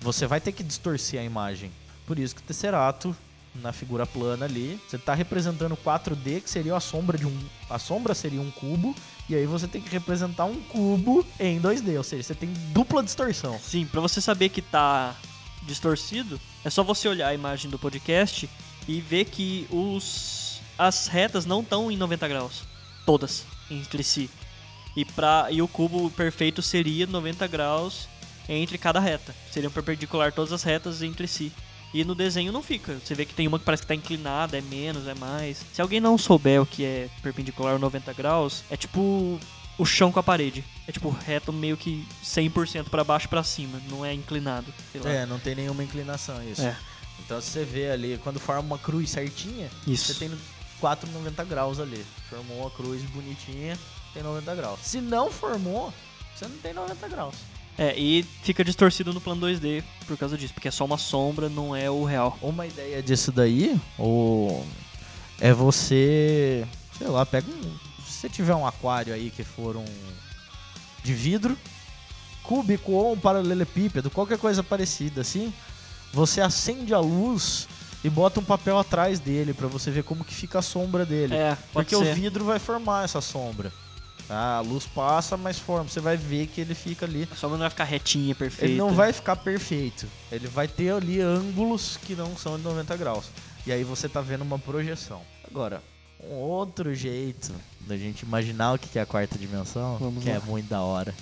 [0.00, 1.70] você vai ter que distorcer a imagem.
[2.06, 3.16] Por isso que o Tesserato,
[3.54, 7.38] na figura plana ali, você está representando 4D, que seria a sombra de um.
[7.70, 8.94] A sombra seria um cubo,
[9.28, 13.02] e aí você tem que representar um cubo em 2D, ou seja, você tem dupla
[13.02, 13.58] distorção.
[13.58, 15.16] Sim, pra você saber que tá
[15.62, 18.48] distorcido, é só você olhar a imagem do podcast
[18.86, 22.64] e ver que os as retas não estão em 90 graus,
[23.06, 24.28] todas entre si.
[24.96, 28.08] E para e o cubo perfeito seria 90 graus
[28.48, 29.34] entre cada reta.
[29.50, 31.52] Seriam perpendicular todas as retas entre si.
[31.94, 32.94] E no desenho não fica.
[32.94, 35.62] Você vê que tem uma que parece que tá inclinada, é menos, é mais.
[35.72, 39.38] Se alguém não souber o que é perpendicular 90 graus, é tipo
[39.82, 40.64] o chão com a parede.
[40.86, 44.72] É tipo reto meio que 100% pra baixo pra cima, não é inclinado.
[45.04, 46.62] É, não tem nenhuma inclinação isso.
[46.62, 46.76] É.
[47.24, 50.12] Então se você vê ali, quando forma uma cruz certinha, Isso.
[50.12, 50.30] você tem
[50.80, 52.04] 4,90 graus ali.
[52.28, 53.78] Formou uma cruz bonitinha,
[54.14, 54.80] tem 90 graus.
[54.82, 55.92] Se não formou,
[56.34, 57.34] você não tem 90 graus.
[57.78, 61.48] É, e fica distorcido no plano 2D por causa disso, porque é só uma sombra,
[61.48, 62.38] não é o real.
[62.42, 64.66] Uma ideia disso daí, ou
[65.40, 66.66] é você,
[66.98, 69.84] sei lá, pega um, se você tiver um aquário aí que for um
[71.02, 71.58] de vidro,
[72.42, 75.52] cúbico ou um paralelepípedo, qualquer coisa parecida assim,
[76.12, 77.66] você acende a luz
[78.04, 81.34] e bota um papel atrás dele pra você ver como que fica a sombra dele.
[81.34, 82.02] É, Porque ser.
[82.02, 83.72] o vidro vai formar essa sombra.
[84.28, 84.56] Tá?
[84.56, 85.88] A luz passa, mas forma.
[85.88, 87.28] Você vai ver que ele fica ali.
[87.30, 88.66] A sombra não vai ficar retinha, perfeita.
[88.66, 90.06] Ele não vai ficar perfeito.
[90.30, 93.26] Ele vai ter ali ângulos que não são de 90 graus.
[93.66, 95.22] E aí você tá vendo uma projeção.
[95.48, 95.82] Agora,
[96.22, 100.36] um outro jeito da gente imaginar o que é a quarta dimensão, Vamos que lá.
[100.36, 101.14] é muito da hora.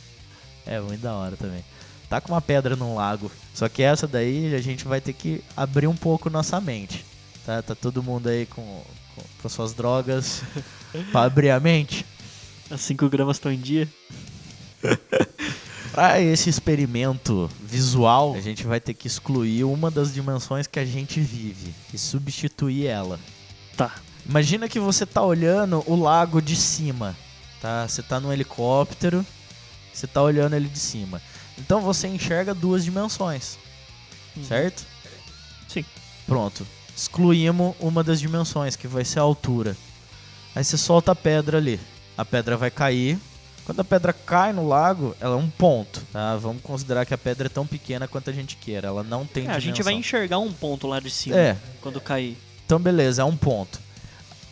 [0.66, 1.64] É muito da hora também.
[2.08, 3.30] Tá com uma pedra num lago.
[3.54, 7.04] Só que essa daí a gente vai ter que abrir um pouco nossa mente.
[7.46, 8.82] Tá, tá todo mundo aí com,
[9.14, 10.42] com, com suas drogas
[11.12, 12.04] pra abrir a mente.
[12.70, 13.88] As 5 gramas estão em dia.
[15.92, 20.84] Para esse experimento visual, a gente vai ter que excluir uma das dimensões que a
[20.84, 23.18] gente vive e substituir ela.
[23.76, 23.92] Tá.
[24.28, 27.16] Imagina que você tá olhando o lago de cima,
[27.60, 27.86] tá?
[27.88, 29.24] Você tá num helicóptero,
[29.92, 31.20] você tá olhando ele de cima.
[31.58, 33.58] Então você enxerga duas dimensões,
[34.36, 34.44] Uhum.
[34.44, 34.84] certo?
[35.68, 35.84] Sim.
[36.26, 36.66] Pronto.
[36.96, 39.76] Excluímos uma das dimensões, que vai ser a altura.
[40.54, 41.80] Aí você solta a pedra ali.
[42.16, 43.18] A pedra vai cair.
[43.64, 46.36] Quando a pedra cai no lago, ela é um ponto, tá?
[46.36, 48.88] Vamos considerar que a pedra é tão pequena quanto a gente queira.
[48.88, 49.56] Ela não tem É, dimensão.
[49.56, 52.36] a gente vai enxergar um ponto lá de cima É, quando cair.
[52.66, 53.78] então beleza, é um ponto.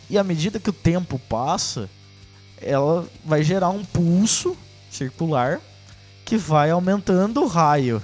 [0.09, 1.89] E à medida que o tempo passa,
[2.61, 4.57] ela vai gerar um pulso
[4.89, 5.61] circular
[6.25, 8.01] que vai aumentando o raio.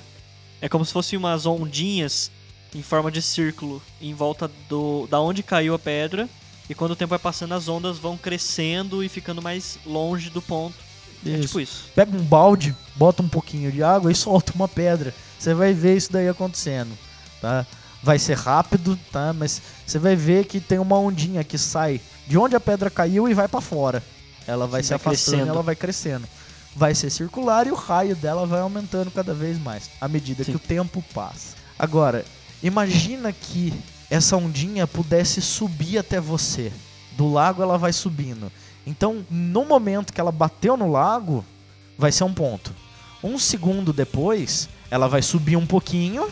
[0.62, 2.32] É como se fossem umas ondinhas
[2.74, 6.30] em forma de círculo em volta do da onde caiu a pedra.
[6.70, 10.42] E quando o tempo vai passando, as ondas vão crescendo e ficando mais longe do
[10.42, 10.76] ponto.
[11.26, 11.42] É Isso.
[11.42, 11.86] tipo isso.
[11.96, 15.14] Pega um balde, bota um pouquinho de água e solta uma pedra.
[15.38, 16.98] Você vai ver isso daí acontecendo,
[17.42, 17.66] tá?
[18.06, 19.34] Vai ser rápido, tá?
[19.34, 23.28] Mas você vai ver que tem uma ondinha que sai de onde a pedra caiu
[23.28, 24.04] e vai pra fora.
[24.46, 25.52] Ela vai Sim, se vai afastando, crescendo.
[25.52, 26.28] ela vai crescendo.
[26.76, 30.52] Vai ser circular e o raio dela vai aumentando cada vez mais à medida Sim.
[30.52, 31.56] que o tempo passa.
[31.80, 32.24] Agora,
[32.62, 33.74] imagina que
[34.08, 36.72] essa ondinha pudesse subir até você.
[37.18, 38.52] Do lago ela vai subindo.
[38.86, 41.44] Então, no momento que ela bateu no lago,
[41.98, 42.72] vai ser um ponto.
[43.24, 46.30] Um segundo depois, ela vai subir um pouquinho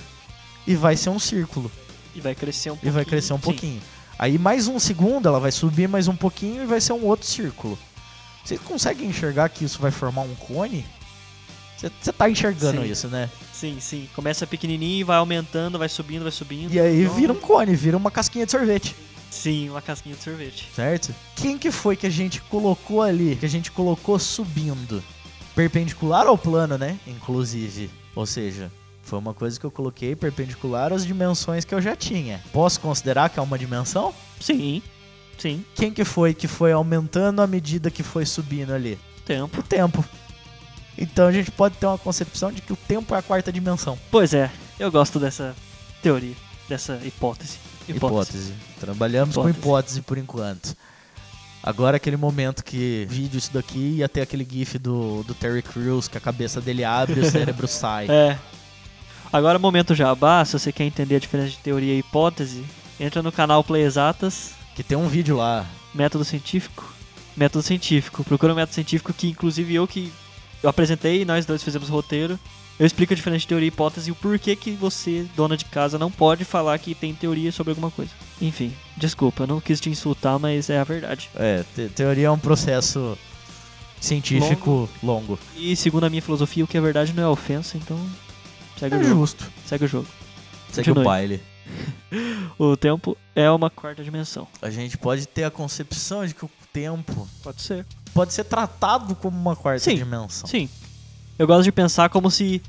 [0.66, 1.72] e vai ser um círculo.
[2.16, 2.94] E vai crescer um E pouquinho.
[2.94, 3.42] vai crescer um Sim.
[3.44, 3.82] pouquinho.
[4.20, 7.26] Aí mais um segundo, ela vai subir mais um pouquinho e vai ser um outro
[7.28, 7.78] círculo.
[8.46, 10.86] Você consegue enxergar que isso vai formar um cone?
[11.78, 12.92] Você tá enxergando Sim.
[12.92, 13.30] isso, né?
[13.52, 14.08] Sim, sim.
[14.16, 16.72] Começa pequenininho e vai aumentando, vai subindo, vai subindo.
[16.74, 18.96] E aí Então, vira um cone, vira uma casquinha de sorvete,
[19.30, 20.70] Sim, uma casquinha de sorvete.
[20.76, 21.14] certo?
[21.36, 25.04] Quem que foi que a gente colocou ali, que a gente colocou subindo?
[25.56, 26.98] Perpendicular ao plano, né?
[27.06, 27.90] Inclusive.
[28.16, 28.72] Ou seja,
[29.04, 32.42] foi uma coisa que eu coloquei perpendicular às dimensões que eu já tinha.
[32.52, 34.14] Posso considerar que é uma dimensão?
[34.40, 34.82] Sim,
[35.38, 35.64] sim.
[35.76, 38.98] Quem que foi que foi aumentando à medida que foi subindo ali?
[39.26, 39.60] Tempo.
[39.60, 40.04] O tempo.
[40.98, 43.98] Então a gente pode ter uma concepção de que o tempo é a quarta dimensão.
[44.10, 45.56] Pois é, eu gosto dessa
[46.02, 46.36] teoria,
[46.70, 47.58] dessa hipótese.
[47.88, 48.54] Hipótese.
[48.80, 49.60] Trabalhamos com Hipótese.
[49.60, 50.76] hipótese por enquanto.
[51.62, 56.08] Agora aquele momento que vídeo isso daqui ia ter aquele gif do, do Terry Crews
[56.08, 58.08] que a cabeça dele abre e o cérebro sai.
[58.10, 58.38] É.
[59.34, 62.64] Agora, momento jabá, se você quer entender a diferença de teoria e hipótese,
[63.00, 65.66] entra no canal Play Exatas, Que tem um vídeo lá.
[65.94, 66.94] método científico.
[67.36, 68.24] Método científico.
[68.24, 70.14] Procura um método científico que, inclusive, eu que
[70.62, 72.40] eu apresentei e nós dois fizemos o roteiro.
[72.80, 75.66] Eu explico a diferença de teoria e hipótese e o porquê que você, dona de
[75.66, 78.12] casa, não pode falar que tem teoria sobre alguma coisa.
[78.42, 81.30] Enfim, desculpa, eu não quis te insultar, mas é a verdade.
[81.36, 83.18] É, te- teoria é um processo
[84.00, 85.40] científico longo.
[85.56, 87.98] E segundo a minha filosofia, o que é verdade não é ofensa, então
[88.90, 89.20] segue É o jogo.
[89.22, 89.52] justo.
[89.66, 90.08] Segue o jogo.
[90.72, 91.06] Segue o Continue.
[91.06, 91.42] baile.
[92.60, 94.48] O tempo é uma quarta dimensão.
[94.62, 97.86] A gente pode ter a concepção de que o tempo Pode ser.
[98.14, 99.96] pode ser tratado como uma quarta Sim.
[99.96, 100.48] dimensão.
[100.48, 100.70] Sim.
[101.40, 102.62] Eu gosto de pensar como se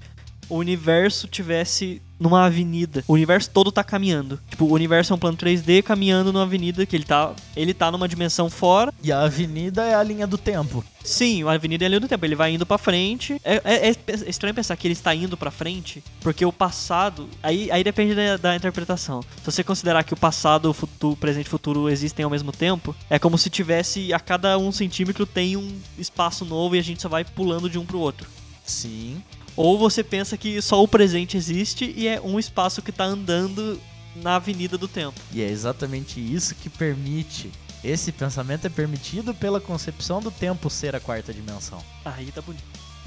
[0.48, 3.04] o universo tivesse numa avenida.
[3.06, 4.40] O universo todo tá caminhando.
[4.50, 7.90] Tipo, o universo é um plano 3D caminhando numa avenida que ele tá, ele tá
[7.92, 8.92] numa dimensão fora.
[9.02, 10.82] E a avenida é a linha do tempo.
[11.04, 12.24] Sim, a avenida é a linha do tempo.
[12.24, 13.38] Ele vai indo pra frente.
[13.44, 13.94] É, é- é
[14.26, 17.28] estranho pensar que ele está indo pra frente, porque o passado.
[17.42, 19.20] Aí, aí depende da, da interpretação.
[19.22, 22.96] Se você considerar que o passado, o futuro, presente e futuro existem ao mesmo tempo,
[23.10, 27.02] é como se tivesse a cada um centímetro tem um espaço novo e a gente
[27.02, 28.26] só vai pulando de um pro outro.
[28.64, 29.22] Sim.
[29.56, 33.80] Ou você pensa que só o presente existe e é um espaço que tá andando
[34.16, 35.20] na avenida do tempo.
[35.32, 37.50] E é exatamente isso que permite.
[37.82, 41.82] Esse pensamento é permitido pela concepção do tempo ser a quarta dimensão.
[42.04, 42.64] Aí tá bonito.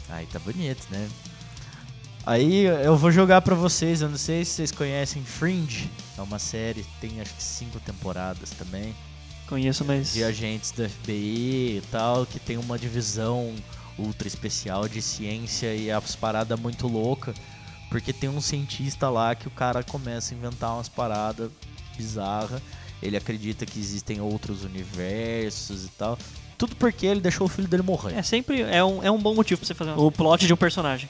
[0.10, 1.10] Aí tá bonito, né?
[2.26, 5.90] Aí eu vou jogar pra vocês, eu não sei se vocês conhecem Fringe.
[6.18, 8.94] É uma série, tem acho que cinco temporadas também.
[9.48, 10.14] Conheço, mas.
[10.14, 13.56] De agentes do FBI e tal, que tem uma divisão
[13.98, 17.34] ultra especial de ciência e as paradas muito louca.
[17.90, 21.50] Porque tem um cientista lá que o cara começa a inventar umas paradas
[21.96, 22.62] bizarras.
[23.02, 26.18] Ele acredita que existem outros universos e tal.
[26.58, 28.16] Tudo porque ele deixou o filho dele morrer.
[28.16, 30.58] É sempre é um, é um bom motivo pra você fazer o plot de um
[30.58, 31.08] personagem.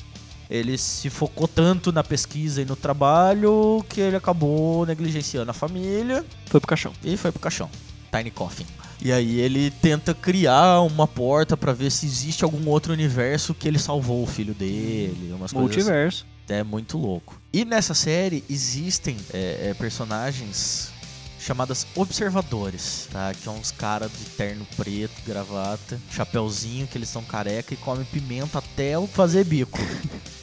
[0.50, 6.26] Ele se focou tanto na pesquisa e no trabalho que ele acabou negligenciando a família
[6.46, 6.94] Foi pro caixão.
[7.04, 7.70] e foi pro caixão.
[8.12, 8.66] Tiny Coffin.
[9.02, 13.68] E aí ele tenta criar uma porta pra ver se existe algum outro universo que
[13.68, 15.80] ele salvou o filho dele, umas coisas assim.
[15.80, 16.26] Multiverso.
[16.50, 17.40] É muito louco.
[17.52, 20.92] E nessa série existem é, é, personagens
[21.40, 23.34] chamadas observadores, tá?
[23.34, 28.06] Que são uns caras de terno preto, gravata, chapeuzinho, que eles são careca e comem
[28.06, 29.78] pimenta até o fazer bico.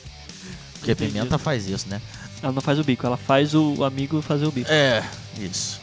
[0.75, 1.13] Porque Entendi.
[1.13, 2.01] pimenta faz isso, né?
[2.43, 4.71] Ela não faz o bico, ela faz o amigo fazer o bico.
[4.71, 5.03] É,
[5.39, 5.81] isso.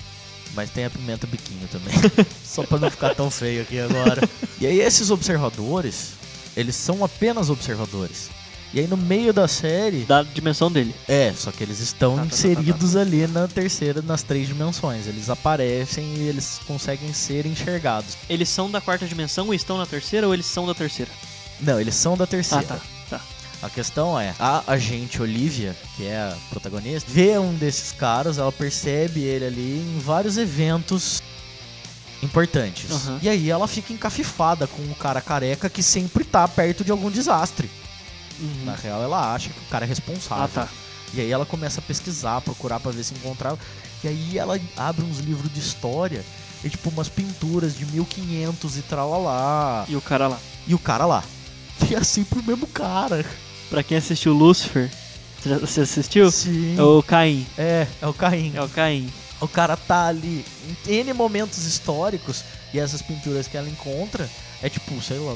[0.53, 1.93] Mas tem a pimenta biquinho também.
[2.43, 4.27] Só pra não ficar tão feio aqui agora.
[4.59, 6.13] E aí esses observadores,
[6.55, 8.29] eles são apenas observadores.
[8.73, 10.05] E aí no meio da série.
[10.05, 10.95] Da dimensão dele.
[11.07, 15.07] É, só que eles estão Tá, tá, tá, inseridos ali na terceira, nas três dimensões.
[15.07, 18.17] Eles aparecem e eles conseguem ser enxergados.
[18.29, 21.11] Eles são da quarta dimensão e estão na terceira ou eles são da terceira?
[21.59, 22.65] Não, eles são da terceira.
[22.69, 22.81] Ah, tá.
[23.61, 28.51] A questão é, a agente Olivia, que é a protagonista, vê um desses caras, ela
[28.51, 31.21] percebe ele ali em vários eventos
[32.23, 32.89] importantes.
[32.91, 33.19] Aham.
[33.21, 37.11] E aí ela fica encafifada com o cara careca que sempre tá perto de algum
[37.11, 37.69] desastre.
[38.39, 38.65] Uhum.
[38.65, 40.45] Na real, ela acha que o cara é responsável.
[40.45, 40.67] Ah, tá.
[41.13, 43.59] E aí ela começa a pesquisar, procurar pra ver se encontrava.
[44.03, 46.23] E aí ela abre uns livros de história
[46.63, 49.85] e tipo umas pinturas de 1500 e tralalá.
[49.87, 50.39] E o cara lá.
[50.67, 51.23] E o cara lá.
[51.89, 53.25] E é sempre o mesmo cara.
[53.71, 54.91] Pra quem assistiu Lucifer,
[55.61, 56.29] você assistiu?
[56.29, 56.77] Sim.
[56.77, 57.47] É o Caim.
[57.57, 58.51] É, é o Caim.
[58.53, 59.09] É o Caim.
[59.39, 60.45] O cara tá ali
[60.85, 64.29] em N momentos históricos e essas pinturas que ela encontra
[64.61, 65.35] é tipo, sei lá,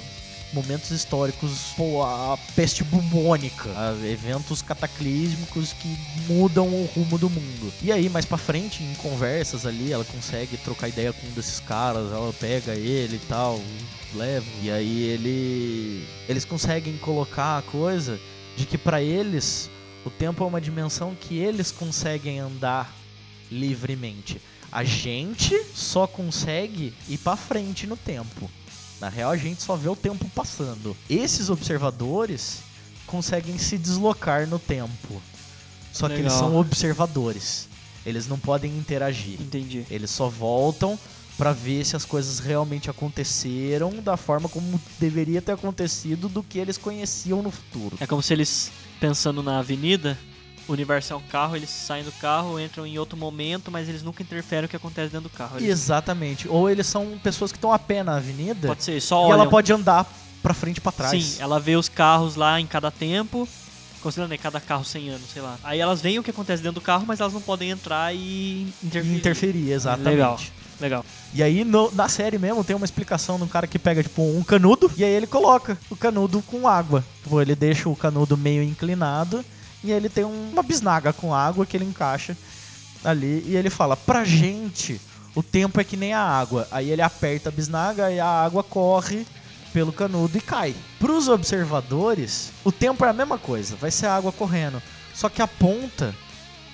[0.56, 7.74] momentos históricos, pô, a peste bubônica, a eventos cataclísmicos que mudam o rumo do mundo.
[7.84, 11.60] E aí, mais pra frente, em conversas ali, ela consegue trocar ideia com um desses
[11.60, 13.60] caras, ela pega ele e tal,
[14.14, 14.46] leva.
[14.64, 18.18] E aí ele eles conseguem colocar a coisa
[18.56, 19.70] de que pra eles
[20.06, 22.96] o tempo é uma dimensão que eles conseguem andar
[23.52, 24.40] livremente.
[24.72, 28.50] A gente só consegue ir pra frente no tempo.
[29.00, 30.96] Na real, a gente só vê o tempo passando.
[31.10, 32.60] Esses observadores
[33.06, 35.22] conseguem se deslocar no tempo.
[35.92, 36.40] Só que eles Legal.
[36.40, 37.68] são observadores.
[38.06, 39.40] Eles não podem interagir.
[39.42, 39.86] Entendi.
[39.90, 40.98] Eles só voltam
[41.38, 46.60] pra ver se as coisas realmente aconteceram da forma como deveria ter acontecido do que
[46.60, 47.98] eles conheciam no futuro.
[48.00, 50.18] É como se eles, pensando na avenida,
[50.68, 54.02] o universo é um carro, eles saem do carro, entram em outro momento, mas eles
[54.04, 55.58] nunca interferem no que acontece dentro do carro.
[55.58, 56.48] Eles- Exatamente.
[56.48, 59.42] Ou eles são pessoas que estão a pé na avenida Pode ser, só e olham.
[59.42, 60.06] ela pode andar
[60.42, 61.24] pra frente e pra trás.
[61.24, 63.48] Sim, ela vê os carros lá em cada tempo,
[64.02, 65.58] considerando né, cada carro 100 anos, sei lá.
[65.64, 68.18] Aí elas veem o que acontece dentro do carro, mas elas não podem entrar e
[68.18, 69.16] E interferir.
[69.18, 70.10] interferir, exatamente.
[70.10, 70.40] Legal.
[70.80, 71.06] Legal.
[71.34, 74.22] E aí, no- na série mesmo, tem uma explicação de um cara que pega, tipo,
[74.22, 77.02] um canudo e aí ele coloca o canudo com água.
[77.24, 79.44] Tipo, ele deixa o canudo meio inclinado
[79.86, 82.36] e ele tem um- uma bisnaga com água que ele encaixa
[83.04, 85.00] ali e ele fala: Pra gente,
[85.36, 86.68] o tempo é que nem a água.
[86.72, 89.26] Aí ele aperta a bisnaga e a água corre
[89.74, 90.74] pelo canudo e cai.
[91.00, 94.82] Pros observadores, o tempo é a mesma coisa, vai ser a água correndo.
[95.14, 96.14] Só que a ponta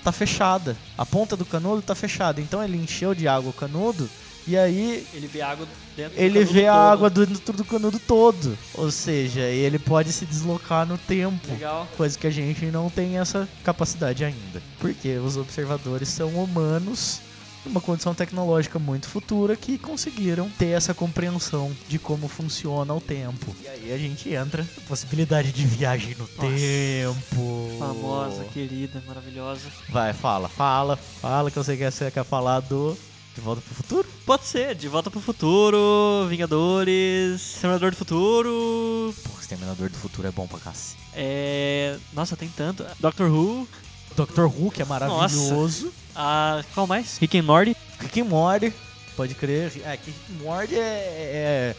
[0.04, 0.76] tá fechada.
[0.97, 2.39] A ponta do canudo tá fechada.
[2.41, 4.10] Então ele encheu de água o canudo
[4.47, 6.82] e aí Ele vê água dentro do ele vê a todo.
[6.82, 8.58] água dentro do canudo todo.
[8.75, 11.51] Ou seja, ele pode se deslocar no tempo.
[11.51, 11.88] Legal.
[11.95, 14.62] Coisa que a gente não tem essa capacidade ainda.
[14.80, 17.19] Porque os observadores são humanos
[17.63, 23.56] numa condição tecnológica muito futura que conseguiram ter essa compreensão de como funciona o tempo.
[23.63, 27.69] E aí a gente entra na possibilidade de viagem no tempo.
[27.77, 29.67] Famosa, querida, maravilhosa.
[29.89, 32.97] Vai, fala, fala, fala que eu sei que você quer falar do
[33.36, 34.08] De Volta pro Futuro?
[34.26, 39.15] Pode ser, De Volta pro Futuro, Vingadores, Exterminador do Futuro.
[39.24, 41.02] Pô, Exterminador do Futuro é bom pra cacete.
[41.13, 41.98] É.
[42.13, 42.86] Nossa, tem tanto.
[43.00, 43.67] Doctor Who.
[44.15, 45.94] Doctor Who, que é maravilhoso.
[46.15, 47.17] Ah, qual mais?
[47.20, 47.76] Rick and Morty.
[48.00, 48.74] Rick and Morty,
[49.15, 49.72] pode crer.
[49.86, 51.76] É, que Rick and Morty é, é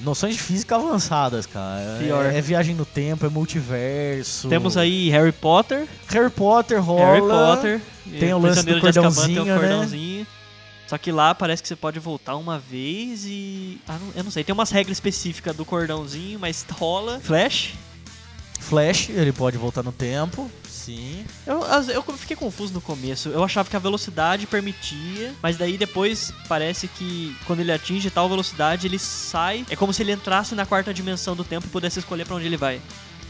[0.00, 1.98] noções de física avançadas, cara.
[2.00, 2.26] Pior.
[2.26, 4.48] É, é viagem no tempo, é multiverso.
[4.48, 5.86] Temos aí Harry Potter.
[6.08, 7.04] Harry Potter rola.
[7.04, 7.80] Harry Potter.
[8.18, 9.60] Tem o lance do Azkaban, cordãozinho, tem o né?
[9.60, 10.26] cordãozinho.
[10.86, 13.80] Só que lá parece que você pode voltar uma vez e.
[13.88, 17.20] Ah, não- eu não sei, tem umas regras específicas do cordãozinho, mas rola.
[17.20, 17.72] Flash.
[18.60, 20.50] Flash, ele pode voltar no tempo.
[20.68, 21.24] Sim.
[21.46, 23.28] Eu, eu fiquei confuso no começo.
[23.30, 28.28] Eu achava que a velocidade permitia, mas daí depois parece que quando ele atinge tal
[28.28, 29.64] velocidade, ele sai.
[29.70, 32.46] É como se ele entrasse na quarta dimensão do tempo e pudesse escolher pra onde
[32.46, 32.80] ele vai.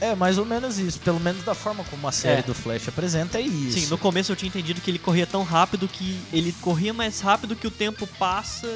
[0.00, 0.98] É, mais ou menos isso.
[1.00, 2.42] Pelo menos da forma como a série É.
[2.42, 3.78] do Flash apresenta, é isso.
[3.80, 7.20] Sim, no começo eu tinha entendido que ele corria tão rápido que ele corria mais
[7.20, 8.70] rápido que o tempo passa e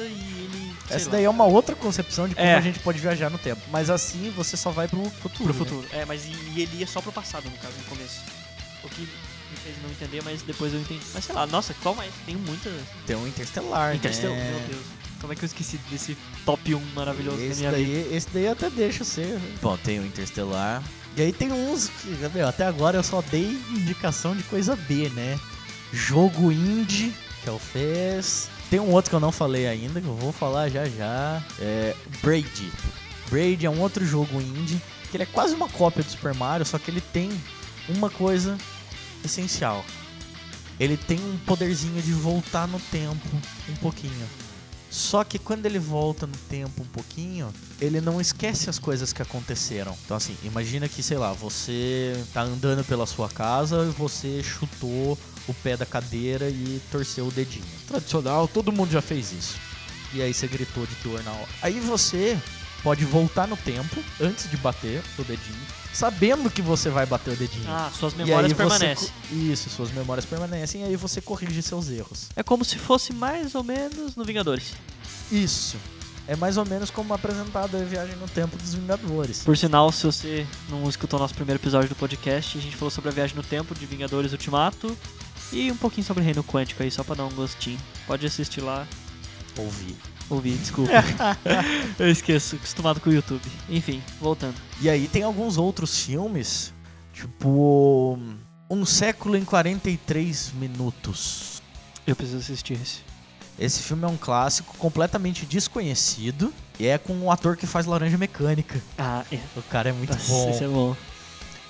[0.45, 0.73] ele.
[0.87, 2.55] sei Essa lá, daí é uma outra concepção de como É.
[2.55, 3.61] a gente pode viajar no tempo.
[3.71, 5.53] Mas assim você só vai pro futuro.
[5.53, 5.59] pro né?
[5.71, 5.87] futuro.
[5.91, 8.21] É, mas e, e ele ia só pro passado, no caso, no começo.
[8.83, 11.01] O que me fez não entender, mas depois eu entendi.
[11.13, 12.11] Mas sei lá, nossa, qual mais?
[12.25, 12.71] Tem muita.
[13.05, 13.95] Tem um Interstellar.
[13.95, 14.51] Interstellar, né?
[14.51, 14.85] meu Deus.
[15.19, 18.15] Como é que eu esqueci desse top 1 maravilhoso da Esse minha daí, vida?
[18.15, 19.37] esse daí até deixa ser.
[19.61, 20.81] Bom, tem o Interstellar.
[21.17, 25.09] E aí tem uns que, meu, até agora eu só dei indicação de coisa B,
[25.09, 25.39] né?
[25.91, 28.49] Jogo indie, que é o FES.
[28.69, 31.43] Tem um outro que eu não falei ainda, que eu vou falar já já.
[31.59, 32.71] É Braid.
[33.29, 36.65] Braid é um outro jogo indie, que ele é quase uma cópia do Super Mario,
[36.65, 37.29] só que ele tem
[37.89, 38.57] uma coisa
[39.25, 39.83] essencial.
[40.79, 43.27] Ele tem um poderzinho de voltar no tempo
[43.67, 44.27] um pouquinho.
[44.89, 49.21] Só que quando ele volta no tempo um pouquinho, ele não esquece as coisas que
[49.21, 49.95] aconteceram.
[50.05, 55.17] Então assim, imagina que, sei lá, você tá andando pela sua casa e você chutou
[55.47, 57.65] o pé da cadeira e torceu o dedinho.
[57.87, 59.57] Tradicional, todo mundo já fez isso.
[60.13, 61.49] E aí você gritou de dor na hora.
[61.61, 62.37] Aí você
[62.83, 67.35] pode voltar no tempo antes de bater o dedinho, sabendo que você vai bater o
[67.37, 67.65] dedinho.
[67.67, 69.07] Ah, suas memórias você permanecem.
[69.09, 72.27] co- Isso, suas memórias permanecem e aí você corrige seus erros.
[72.35, 74.73] É como se fosse mais ou menos no Vingadores.
[75.31, 75.77] Isso.
[76.27, 79.39] É mais ou menos como apresentado a viagem no tempo dos Vingadores.
[79.43, 83.09] Por sinal, se você não escutou nosso primeiro episódio do podcast, a gente falou sobre
[83.09, 84.95] a viagem no tempo de Vingadores Ultimato
[85.51, 87.79] e um pouquinho sobre Reino Quântico aí, só pra dar um gostinho.
[88.05, 88.87] Pode assistir lá,
[89.57, 89.95] Ouvir.
[90.29, 90.91] Ouvir, desculpa.
[91.97, 93.41] Eu esqueço, acostumado com o YouTube.
[93.69, 94.55] Enfim, voltando.
[94.81, 96.73] E aí tem alguns outros filmes,
[97.13, 98.19] tipo.
[98.71, 101.61] Um século em 43 minutos.
[102.05, 102.99] Eu preciso assistir esse.
[103.57, 108.17] Esse filme é um clássico completamente desconhecido e é com o ator que faz Laranja
[108.17, 108.81] Mecânica.
[108.97, 109.39] Ah, é.
[109.57, 110.49] O cara é muito Nossa, bom.
[110.49, 110.95] esse é bom.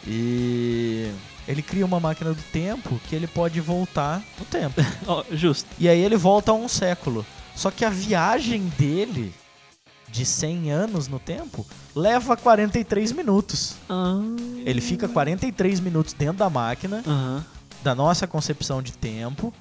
[0.06, 1.12] E
[1.48, 4.80] ele cria uma máquina do tempo que ele pode voltar no tempo.
[5.08, 5.68] Ó, justo.
[5.80, 7.26] E aí ele volta a um século.
[7.56, 9.34] Só que a viagem dele
[10.12, 13.76] de 100 anos no tempo leva 43 minutos.
[13.90, 14.20] Ah.
[14.66, 17.46] Ele fica 43 minutos dentro da máquina, Aham.
[17.84, 19.54] da nossa concepção de tempo.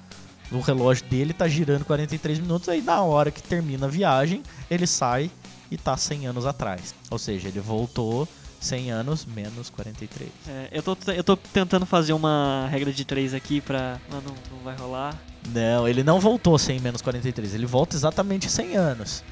[0.51, 4.87] O relógio dele tá girando 43 minutos, aí na hora que termina a viagem, ele
[4.87, 5.29] sai
[5.69, 6.95] e tá 100 anos atrás.
[7.11, 8.27] Ou seja, ele voltou
[8.59, 10.29] 100 anos menos 43.
[10.47, 13.99] É, eu, tô, eu tô tentando fazer uma regra de três aqui pra.
[14.11, 15.15] Mas não, não vai rolar.
[15.47, 19.23] Não, ele não voltou 100 menos 43, ele volta exatamente 100 anos.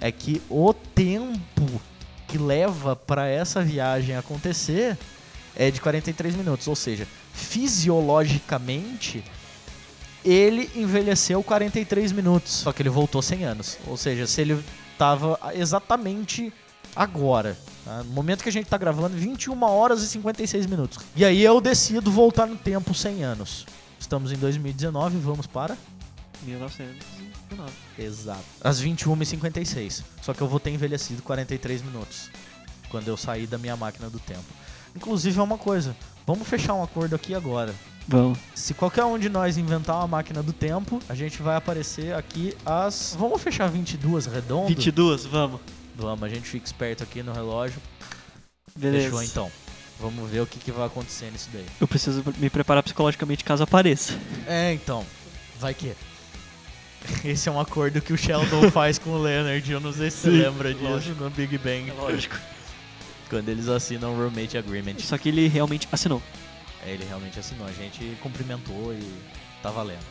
[0.00, 1.80] É que o tempo
[2.26, 4.98] que leva para essa viagem acontecer
[5.54, 9.22] é de 43 minutos, ou seja, fisiologicamente
[10.24, 13.78] ele envelheceu 43 minutos, só que ele voltou 100 anos.
[13.86, 14.62] Ou seja, se ele
[14.96, 16.52] tava exatamente
[16.94, 18.02] agora, tá?
[18.04, 20.98] no momento que a gente tá gravando, 21 horas e 56 minutos.
[21.16, 23.66] E aí eu decido voltar no tempo 100 anos.
[24.12, 25.74] Estamos em 2019, vamos para
[26.42, 27.72] 1919.
[27.98, 28.44] Exato.
[28.60, 30.02] Às 21h56.
[30.20, 32.30] Só que eu vou ter envelhecido 43 minutos.
[32.90, 34.44] Quando eu sair da minha máquina do tempo.
[34.94, 35.96] Inclusive é uma coisa.
[36.26, 37.74] Vamos fechar um acordo aqui agora.
[38.06, 38.38] Vamos.
[38.54, 42.54] Se qualquer um de nós inventar uma máquina do tempo, a gente vai aparecer aqui
[42.66, 43.16] às.
[43.18, 44.68] Vamos fechar 22 redondo?
[44.68, 45.58] 22, vamos.
[45.96, 47.80] Vamos, a gente fica esperto aqui no relógio.
[48.76, 49.04] Beleza.
[49.04, 49.50] Fechou então.
[50.00, 51.64] Vamos ver o que, que vai acontecer nisso daí.
[51.80, 54.18] Eu preciso me preparar psicologicamente caso apareça.
[54.46, 55.04] É, então.
[55.60, 55.92] Vai que.
[57.24, 59.70] Esse é um acordo que o Sheldon faz com o Leonard.
[59.70, 61.22] Eu não sei se você lembra disso lógico.
[61.24, 61.90] no Big Bang.
[61.92, 62.36] lógico.
[63.30, 64.98] Quando eles assinam o Roommate Agreement.
[64.98, 66.20] Só que ele realmente assinou.
[66.84, 67.66] É, ele realmente assinou.
[67.66, 69.02] A gente cumprimentou e
[69.62, 70.04] tá valendo.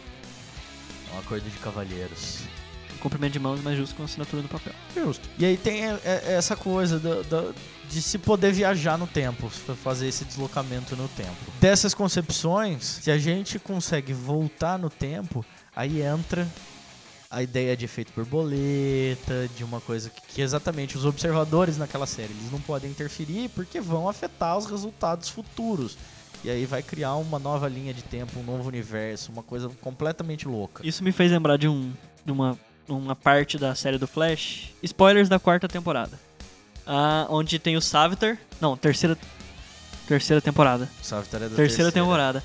[1.11, 2.39] É um acordo de cavalheiros.
[2.99, 4.73] Cumprimento de mãos, mas justo com assinatura no papel.
[4.95, 5.27] Justo.
[5.37, 7.55] E aí tem é, é, essa coisa do- do-
[7.91, 11.35] de se poder viajar no tempo, fa- fazer esse deslocamento no tempo.
[11.59, 16.47] Dessas concepções, se a gente consegue voltar no tempo, aí entra
[17.29, 22.33] a ideia de efeito borboleta, de uma coisa que, que exatamente os observadores naquela série,
[22.33, 25.97] eles não podem interferir porque vão afetar os resultados futuros.
[26.43, 30.47] E aí vai criar uma nova linha de tempo, um novo universo, uma coisa completamente
[30.47, 30.85] louca.
[30.85, 31.93] Isso me fez lembrar de, um,
[32.25, 32.57] de uma,
[32.89, 34.73] uma parte da série do Flash.
[34.81, 36.19] Spoilers da quarta temporada.
[36.85, 38.37] Ah, onde tem o Savitar.
[38.59, 39.17] Não, terceira.
[40.07, 40.89] Terceira temporada.
[41.01, 42.43] Savitar é da terceira, temporada.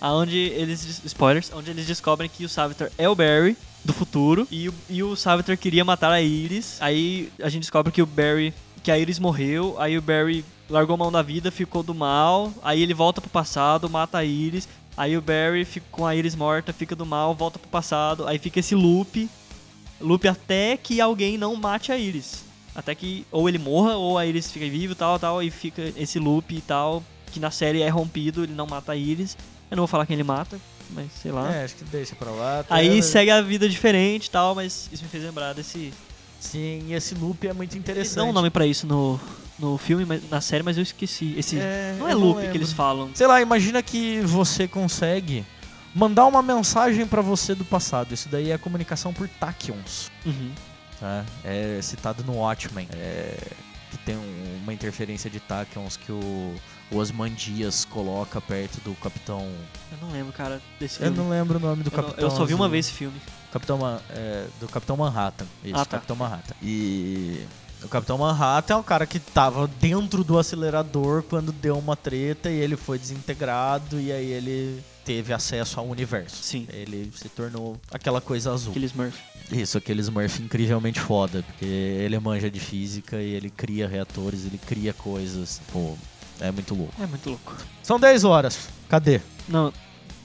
[0.00, 1.02] Aonde eles.
[1.04, 1.50] Spoilers.
[1.54, 4.46] Onde eles descobrem que o Savitar é o Barry do futuro.
[4.50, 6.76] E, o- e o Savitar queria matar a Iris.
[6.80, 8.54] Aí a gente descobre que o Barry.
[8.82, 9.76] Que a Iris morreu.
[9.78, 12.52] Aí o Barry largou mão da vida, ficou do mal.
[12.62, 14.68] Aí ele volta pro passado, mata a Iris.
[14.96, 18.26] Aí o Barry fica com a Iris morta, fica do mal, volta pro passado.
[18.26, 19.28] Aí fica esse loop.
[20.00, 22.44] Loop até que alguém não mate a Iris.
[22.80, 25.42] Até que ou ele morra, ou a Iris fica viva e tal, tal.
[25.42, 27.02] E fica esse loop e tal.
[27.30, 29.36] Que na série é rompido, ele não mata a Iris.
[29.70, 30.58] Eu não vou falar quem ele mata,
[30.90, 31.54] mas sei lá.
[31.54, 32.60] É, acho que deixa pra lá.
[32.60, 35.92] até- Aí segue a vida diferente e tal, mas isso me fez lembrar desse.
[36.40, 38.16] Sim, e esse loop é muito Eles interessante.
[38.16, 39.20] dão um nome pra isso no,
[39.58, 41.34] no filme, mas, na série, mas eu esqueci.
[41.36, 41.58] Esse.
[41.60, 42.56] É, não é loop que lembro.
[42.56, 43.10] eles falam.
[43.14, 45.44] Sei lá, imagina que você consegue
[45.94, 48.12] mandar uma mensagem pra você do passado.
[48.14, 50.10] Isso daí é comunicação por tachyons.
[50.24, 50.50] Uhum.
[51.00, 51.24] Tá?
[51.44, 52.86] É citado no Watchmen.
[52.92, 53.36] É,
[53.90, 56.54] que tem um- uma interferência de tachyons que o,
[56.92, 59.40] o Osman Dias coloca perto do Capitão.
[59.90, 61.16] Eu não lembro, cara, desse Eu filme.
[61.18, 62.24] não lembro o nome do Eu, não- Capitão.
[62.28, 62.70] eu só vi uma Azul.
[62.72, 63.20] vez esse filme.
[63.52, 65.46] Capitão Ma- é, do Capitão Manhattan.
[65.64, 65.96] Isso, Ah, tá.
[65.96, 66.54] Capitão Manhattan.
[66.62, 67.44] E
[67.82, 72.50] O Capitão Manhattan é o cara que tava dentro do acelerador quando deu uma treta
[72.50, 76.42] e ele foi desintegrado e aí ele teve acesso ao universo.
[76.42, 76.66] Sim.
[76.72, 78.70] Ele se tornou aquela coisa azul.
[78.70, 79.18] Aquele Smurf.
[79.50, 84.58] Isso, aquele Smurf incrivelmente foda, porque ele manja de física e ele cria reatores, ele
[84.58, 85.60] cria coisas.
[85.72, 85.96] Pô,
[86.40, 86.94] é muito louco.
[87.02, 87.56] É muito louco.
[87.82, 88.68] São 10 horas.
[88.88, 89.20] Cadê?
[89.48, 89.72] Não,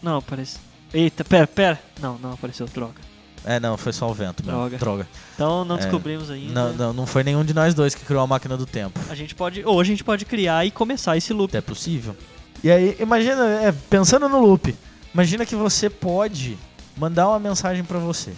[0.01, 0.57] não aparece.
[0.93, 1.81] Eita, pera, pera.
[1.99, 3.01] Não, não apareceu, droga.
[3.43, 4.57] É, não, foi só o vento mesmo.
[4.59, 4.77] Droga.
[4.77, 5.07] Droga.
[5.35, 6.53] Então não É, descobrimos ainda.
[6.53, 8.99] Não, não, não foi nenhum de nós dois que criou a máquina do tempo.
[9.09, 9.63] A gente pode.
[9.63, 11.55] Ou a gente pode criar e começar esse loop.
[11.55, 12.15] É possível.
[12.63, 14.75] E aí, imagina, é, pensando no loop,
[15.13, 16.57] imagina que você pode
[16.97, 18.31] mandar uma mensagem pra você.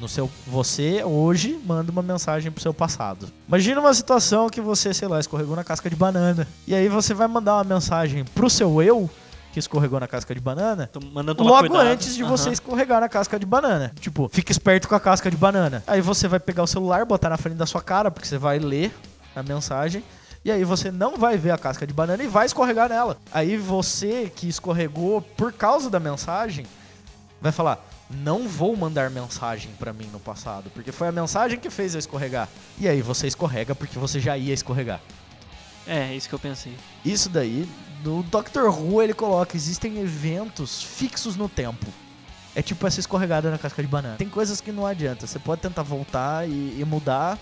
[0.00, 3.28] No seu, você hoje manda uma mensagem pro seu passado.
[3.48, 6.46] Imagina uma situação que você, sei lá, escorregou na casca de banana.
[6.66, 9.08] E aí você vai mandar uma mensagem pro seu eu
[9.54, 10.90] que escorregou na casca de banana.
[11.38, 11.86] Logo cuidado.
[11.86, 12.52] antes de você Aham.
[12.52, 13.90] escorregar na casca de banana.
[13.98, 15.82] Tipo, fica esperto com a casca de banana.
[15.86, 18.58] Aí você vai pegar o celular, botar na frente da sua cara, porque você vai
[18.58, 18.92] ler
[19.34, 20.04] a mensagem.
[20.46, 23.18] E aí você não vai ver a casca de banana e vai escorregar nela.
[23.32, 26.64] Aí você que escorregou por causa da mensagem,
[27.40, 31.68] vai falar: "Não vou mandar mensagem pra mim no passado, porque foi a mensagem que
[31.68, 32.48] fez eu escorregar".
[32.78, 35.00] E aí você escorrega porque você já ia escorregar.
[35.84, 36.76] É, isso que eu pensei.
[37.04, 37.68] Isso daí,
[38.04, 41.88] no Doctor Who ele coloca, existem eventos fixos no tempo.
[42.54, 44.14] É tipo essa escorregada na casca de banana.
[44.16, 45.26] Tem coisas que não adianta.
[45.26, 47.36] Você pode tentar voltar e, e mudar,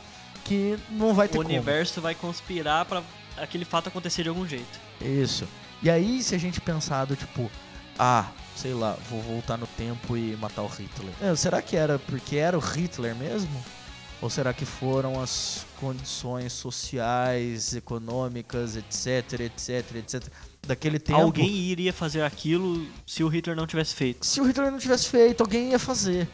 [0.44, 1.48] que não vai ter O como.
[1.54, 3.02] universo vai conspirar pra
[3.36, 4.78] aquele fato acontecer de algum jeito.
[5.00, 5.46] Isso.
[5.82, 7.50] E aí, se a gente pensar do tipo,
[7.98, 11.12] ah, sei lá, vou voltar no tempo e matar o Hitler.
[11.20, 13.62] É, será que era porque era o Hitler mesmo?
[14.22, 20.24] Ou será que foram as condições sociais, econômicas, etc, etc, etc,
[20.66, 21.20] daquele tempo?
[21.20, 24.24] Alguém iria fazer aquilo se o Hitler não tivesse feito.
[24.24, 26.26] Se o Hitler não tivesse feito, alguém ia fazer.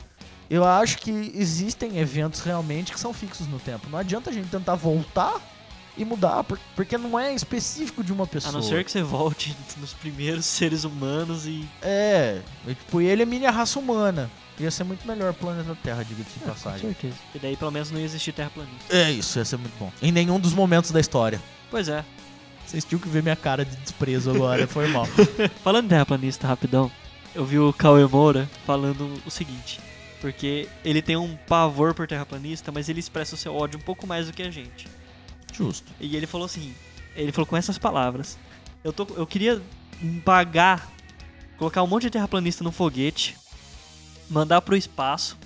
[0.50, 3.88] Eu acho que existem eventos realmente que são fixos no tempo.
[3.88, 5.34] Não adianta a gente tentar voltar
[5.96, 8.52] e mudar, por- porque não é específico de uma A pessoa.
[8.52, 11.64] não ser que você volte nos primeiros seres humanos e.
[11.82, 14.28] É, e, tipo, ele é mini a raça humana.
[14.58, 16.80] Ia ser muito melhor o planeta Terra, diga-se de passagem.
[16.80, 17.14] certeza.
[17.34, 18.94] E daí pelo menos não ia existir terraplanista.
[18.94, 19.90] É isso, ia ser muito bom.
[20.02, 21.40] Em nenhum dos momentos da história.
[21.70, 22.04] Pois é.
[22.66, 25.06] Vocês tinham que ver minha cara de desprezo agora, foi mal.
[25.64, 26.90] Falando em terraplanista rapidão,
[27.34, 29.80] eu vi o Cauê Moura falando o seguinte.
[30.20, 34.06] Porque ele tem um pavor por terraplanista, mas ele expressa o seu ódio um pouco
[34.06, 34.86] mais do que a gente.
[35.52, 35.90] Justo.
[35.98, 36.74] E ele falou assim,
[37.16, 38.38] ele falou com essas palavras.
[38.84, 39.60] Eu, tô, eu queria
[40.24, 40.90] pagar,
[41.58, 43.36] colocar um monte de terraplanista no foguete,
[44.28, 45.38] mandar pro espaço.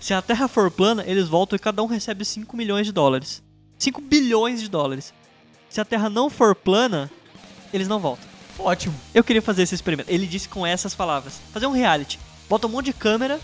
[0.00, 3.42] Se a Terra for plana, eles voltam e cada um recebe 5 milhões de dólares.
[3.78, 5.14] 5 bilhões de dólares.
[5.68, 7.10] Se a Terra não for plana,
[7.72, 8.28] eles não voltam.
[8.58, 8.94] Ótimo.
[9.12, 10.10] Eu queria fazer esse experimento.
[10.10, 11.40] Ele disse com essas palavras.
[11.52, 12.18] Fazer um reality.
[12.48, 13.40] Bota um monte de câmera.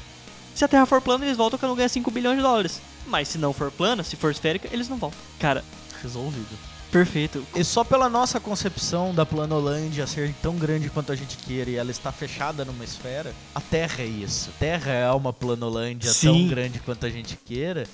[0.55, 2.81] Se a Terra for plana, eles voltam que eu não ganho 5 bilhões de dólares.
[3.07, 5.19] Mas se não for plana, se for esférica, eles não voltam.
[5.39, 5.65] Cara,
[6.03, 6.57] Resolvido.
[6.91, 7.45] perfeito.
[7.55, 11.77] E só pela nossa concepção da Planolândia ser tão grande quanto a gente queira e
[11.77, 14.51] ela está fechada numa esfera, a Terra é isso.
[14.51, 16.49] A Terra é uma Planolândia tão Sim.
[16.49, 17.87] grande quanto a gente queira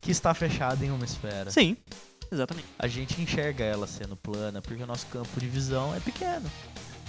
[0.00, 1.50] que está fechada em uma esfera.
[1.50, 1.76] Sim,
[2.30, 2.66] exatamente.
[2.78, 6.50] A gente enxerga ela sendo plana porque o nosso campo de visão é pequeno.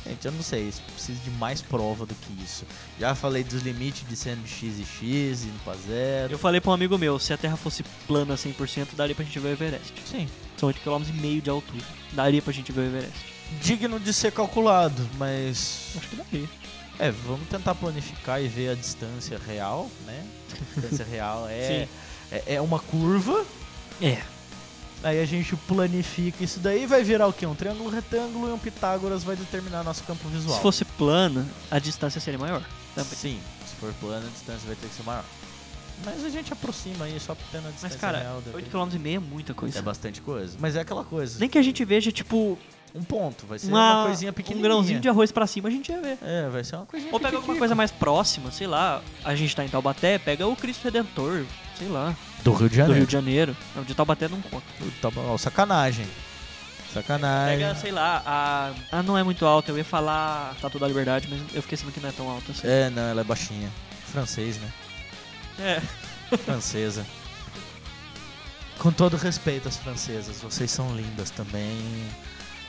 [0.06, 2.64] Gente, eu não sei, isso precisa de mais prova do que isso.
[3.00, 6.32] Já falei dos limites de sendo x e x, indo pra zero.
[6.34, 9.40] Eu falei pra um amigo meu, se a Terra fosse plana 100%, daria pra gente
[9.40, 9.94] ver o Everest.
[10.06, 10.28] Sim.
[10.58, 11.84] São 8,5 km de altura.
[12.12, 13.36] Daria pra gente ver o Everest.
[13.62, 16.50] Digno de ser calculado, mas Acho que daria.
[17.00, 20.24] É, vamos tentar planificar e ver a distância real, né?
[20.52, 21.88] A distância real é,
[22.32, 23.44] é, é uma curva,
[24.02, 24.22] É.
[25.06, 27.46] aí a gente planifica isso daí vai virar o quê?
[27.46, 30.56] Um triângulo retângulo e um Pitágoras vai determinar nosso campo visual.
[30.56, 32.64] Se fosse plana, a distância seria maior.
[32.96, 33.12] Também.
[33.12, 35.24] Sim, se for plano, a distância vai ter que ser maior.
[36.04, 38.42] Mas a gente aproxima aí só tendo a distância Mas, cara, real.
[38.42, 39.80] da- 8 km é muita coisa.
[39.80, 40.58] É bastante coisa.
[40.60, 41.40] Mas é aquela coisa.
[41.40, 42.58] Nem que a gente veja, tipo,
[42.96, 44.70] Um ponto, vai ser uma, uma, coisinha um pequenininha.
[44.70, 46.18] grãozinho de arroz pra cima, a gente ia ver.
[46.22, 49.02] É, vai ser uma coisinha Ou pega alguma coisa mais próxima, sei lá.
[49.24, 51.44] A gente tá em Taubaté, pega o Cristo Redentor,
[51.78, 53.00] sei lá, Do Rio de do Janeiro.
[53.00, 53.58] Rio de Janeiro.
[53.76, 54.66] Não, de Taubaté não conta.
[55.12, 56.08] Bom, sacanagem.
[56.94, 57.58] Sacanagem.
[57.58, 58.72] Pega, sei lá, a.
[58.90, 61.94] Ah, não é muito alta, eu ia falar Tatu da Liberdade, mas eu fiquei sabendo
[61.96, 62.66] que não é tão alta assim.
[62.66, 63.70] É, não, ela é baixinha.
[64.06, 64.72] Francês, né?
[65.60, 65.82] É.
[66.38, 67.06] Francesa.
[68.78, 71.78] Com todo respeito às francesas, vocês são lindas também.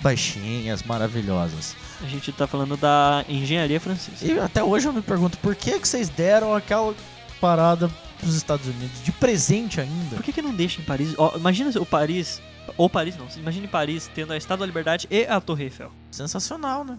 [0.00, 1.74] Baixinhas, maravilhosas.
[2.02, 4.24] A gente tá falando da engenharia francesa.
[4.24, 6.94] E até hoje eu me pergunto por que, que vocês deram aquela
[7.40, 10.16] parada pros Estados Unidos de presente ainda?
[10.16, 11.14] Por que, que não deixa em Paris?
[11.16, 12.40] Ó, imagina o Paris.
[12.76, 13.26] Ou Paris não.
[13.36, 15.90] Imagine Paris tendo a Estátua da Liberdade e a Torre Eiffel.
[16.10, 16.98] Sensacional, né?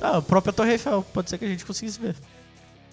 [0.00, 2.16] Ah, a própria Torre Eiffel, pode ser que a gente conseguisse ver.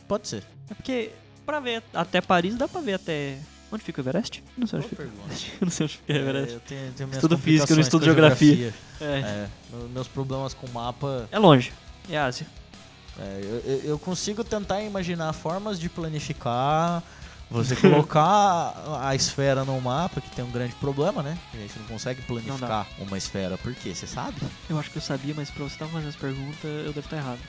[0.08, 0.44] Pode ser.
[0.70, 1.12] É porque
[1.46, 3.38] pra ver até Paris dá pra ver até
[3.74, 4.44] Onde fica o Everest?
[4.58, 5.58] Não sei onde Boa fica.
[5.62, 6.54] não sei onde fica o É, Everest.
[6.54, 8.56] eu tenho, tenho Estudo física, eu não estudo geografia.
[8.56, 8.74] geografia.
[9.02, 9.06] É.
[9.20, 11.28] É, me- meus problemas com mapa.
[11.32, 11.74] É longe.
[12.10, 12.46] É Ásia.
[13.20, 17.02] é, eu, eu- consigo tentar imaginar formas de planificar.
[17.52, 21.38] Você colocar a esfera no mapa, que tem um grande problema, né?
[21.54, 23.58] A gente não consegue planificar uma esfera.
[23.60, 23.94] Por quê?
[23.94, 24.38] Você sabe?
[24.70, 27.18] Eu acho que eu sabia, mas pra você estar fazendo essa pergunta, eu devo estar
[27.18, 27.40] errado.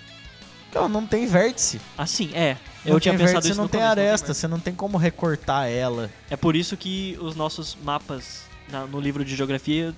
[0.74, 1.80] Ela não tem vértice.
[1.96, 2.56] Assim, é.
[2.84, 4.26] Não eu tinha tem pensado vértice, isso não tem começo, aresta.
[4.26, 4.40] vértice.
[4.40, 6.10] você não tem como recortar ela.
[6.28, 9.94] É por isso que os nossos mapas na- no livro de geografia,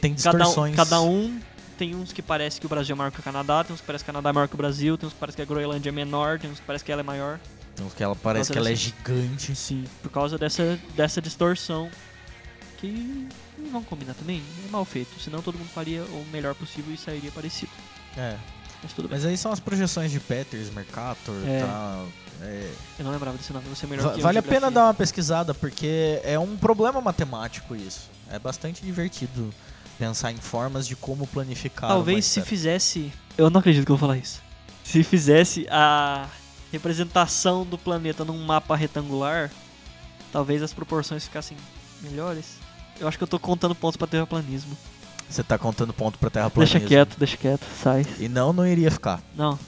[0.00, 0.74] Tem cada distorções.
[0.76, 1.38] cada um
[1.78, 3.86] tem uns que parece que o Brasil é maior que o Canadá, tem uns que
[3.86, 5.44] parece que o Canadá é maior que o Brasil, tem uns que parece que a
[5.44, 7.38] Groenlândia é menor, tem uns que parece que ela é maior.
[7.74, 9.54] Então, que ela parece que ela é gigante.
[9.54, 11.88] Sim, por causa dessa, dessa distorção
[12.78, 14.42] que não vão combinar também.
[14.66, 17.70] É mal feito, senão todo mundo faria o melhor possível e sairia parecido.
[18.16, 18.34] É.
[18.82, 19.16] Mas tudo bem.
[19.18, 21.58] Mas aí são as projeções de Peters, Mercator É.
[21.58, 22.06] e tal.
[22.40, 22.70] É,
[23.00, 24.94] Eu não lembrava desse nome, você é melhor Va- que vale a pena dar uma
[24.94, 28.08] pesquisada, porque é um problema matemático isso.
[28.30, 29.52] É bastante divertido
[29.98, 31.90] pensar em formas de como planificar.
[31.90, 33.12] Talvez se fizesse.
[33.36, 34.40] Eu não acredito que eu vou falar isso.
[34.84, 36.28] Se fizesse a
[36.70, 39.50] representação do planeta num mapa retangular,
[40.32, 41.56] talvez as proporções ficassem
[42.00, 42.56] melhores.
[43.00, 44.76] Eu acho que eu tô contando pontos pra terraplanismo.
[45.28, 46.78] Você tá contando ponto pra terraplanismo.
[46.78, 48.06] Deixa quieto, deixa quieto, sai.
[48.18, 49.20] E não, não iria ficar.
[49.36, 49.58] Não.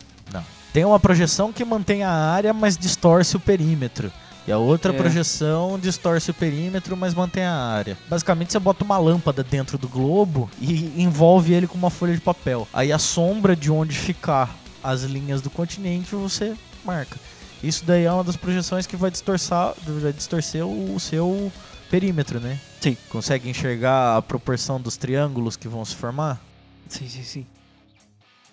[0.73, 4.13] Tem uma projeção que mantém a área, mas distorce o perímetro.
[4.47, 4.97] E a outra É.
[4.97, 7.99] projeção distorce o perímetro, mas mantém a área.
[8.09, 12.21] Basicamente, você bota uma lâmpada dentro do globo e envolve ele com uma folha de
[12.21, 12.69] papel.
[12.73, 16.55] Aí a sombra de onde ficar as linhas do continente você
[16.85, 17.17] marca.
[17.63, 19.59] Isso daí é uma das projeções que vai distorcer,
[20.01, 21.51] vai distorcer o seu
[21.91, 22.59] perímetro, né?
[22.81, 22.97] Sim.
[23.09, 26.41] Consegue enxergar a proporção dos triângulos que vão se formar?
[26.89, 27.47] Sim, sim, sim.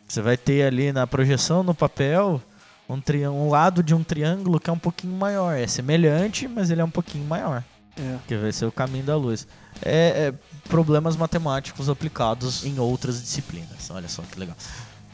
[0.07, 2.41] Você vai ter ali na projeção, no papel,
[2.89, 5.53] um, tri- um lado de um triângulo que é um pouquinho maior.
[5.57, 7.63] É semelhante, mas ele é um pouquinho maior.
[7.97, 8.17] É.
[8.27, 9.47] Que vai ser o caminho da luz.
[9.81, 10.33] É, é
[10.69, 13.89] problemas matemáticos aplicados em outras disciplinas.
[13.89, 14.55] Olha só que legal.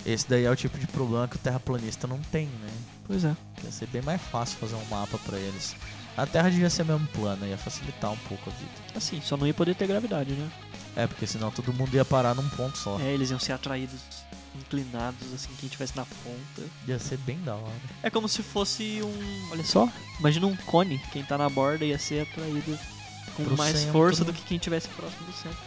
[0.06, 2.70] Esse daí é o tipo de problema que o terraplanista não tem, né?
[3.08, 3.36] Pois é.
[3.64, 5.76] Ia ser bem mais fácil fazer um mapa pra eles.
[6.16, 8.72] A Terra devia ser mesmo plana, ia facilitar um pouco a vida.
[8.96, 10.50] Assim, só não ia poder ter gravidade, né?
[10.96, 13.00] É, porque senão todo mundo ia parar num ponto só.
[13.00, 14.00] É, eles iam ser atraídos,
[14.56, 16.70] inclinados, assim, quem estivesse na ponta.
[16.88, 17.74] Ia ser bem da hora.
[18.04, 19.50] É como se fosse um.
[19.52, 19.90] Olha só,
[20.20, 21.00] imagina um cone.
[21.12, 22.78] Quem tá na borda ia ser atraído
[23.36, 23.92] com Pro mais centro.
[23.94, 25.58] força do que quem estivesse próximo do centro.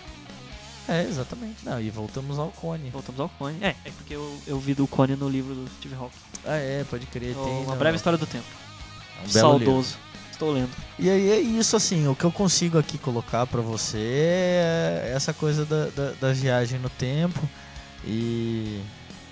[0.89, 1.65] É, exatamente.
[1.65, 2.91] Não, e voltamos ao cone.
[2.91, 3.59] Voltamos ao cone.
[3.61, 6.15] É, é porque eu, eu vi do cone no livro do Steve Hawking.
[6.45, 7.35] Ah, é, pode crer.
[7.35, 8.47] Tem uma no- breve história do tempo.
[9.21, 9.85] é um belo livro.
[10.37, 10.69] Estou lendo.
[10.99, 15.33] E aí é isso, assim, o que eu consigo aqui colocar pra você é essa
[15.33, 17.41] coisa da, da, da viagem no tempo
[18.05, 18.83] e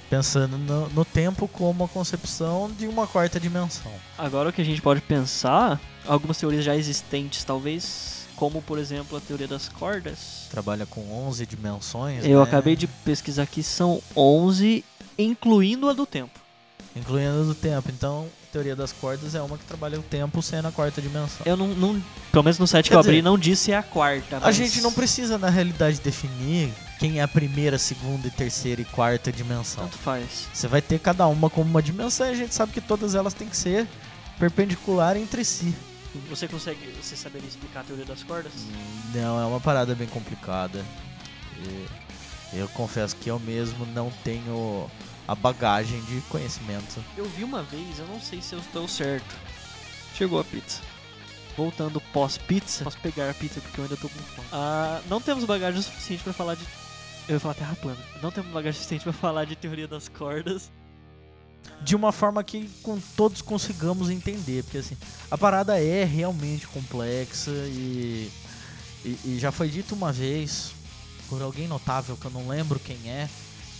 [0.08, 3.92] pensando no, no tempo como a concepção de uma quarta dimensão.
[4.16, 9.18] Agora o que a gente pode pensar, algumas teorias já existentes, talvez, como por exemplo
[9.18, 10.46] a teoria das cordas.
[10.50, 12.24] Trabalha com 11 dimensões.
[12.24, 12.44] Eu né?
[12.44, 14.82] acabei de pesquisar aqui, são 11,
[15.18, 16.40] incluindo a do tempo.
[16.96, 17.90] Incluindo a do tempo.
[17.90, 21.44] Então, teoria das cordas é uma que trabalha o tempo sendo a quarta dimensão.
[21.44, 22.00] Eu não, não
[22.30, 24.36] pelo menos no site que Quer eu abri, dizer, não disse a quarta.
[24.36, 28.84] A mas- gente não precisa, na realidade, definir quem é a primeira, segunda, terceira e
[28.84, 29.82] quarta dimensão.
[29.82, 30.46] Tanto faz.
[30.52, 33.34] Você vai ter cada uma como uma dimensão e a gente sabe que todas elas
[33.34, 33.88] têm que ser
[34.38, 35.74] perpendicular entre si.
[36.30, 38.52] Você consegue, você saberia explicar a teoria das cordas?
[39.12, 40.84] Não, é uma parada bem complicada.
[42.52, 44.88] Eu confesso que eu mesmo não tenho
[45.26, 47.02] a bagagem de conhecimento.
[47.16, 49.34] Eu vi uma vez, eu não sei se eu estou certo.
[50.14, 50.80] Chegou a pizza.
[51.56, 54.48] Voltando pós-pizza, posso pegar a pizza porque eu ainda tô com fome.
[54.52, 56.64] Ah, não temos bagagem o suficiente pra falar de.
[57.28, 57.98] Eu ia falar terra plana.
[58.20, 60.70] Não temos bagagem suficiente pra falar de teoria das cordas.
[61.80, 64.64] De uma forma que com todos consigamos entender.
[64.64, 64.96] Porque assim,
[65.30, 68.30] a parada é realmente complexa e,
[69.04, 70.72] e, e já foi dito uma vez
[71.28, 73.28] por alguém notável que eu não lembro quem é.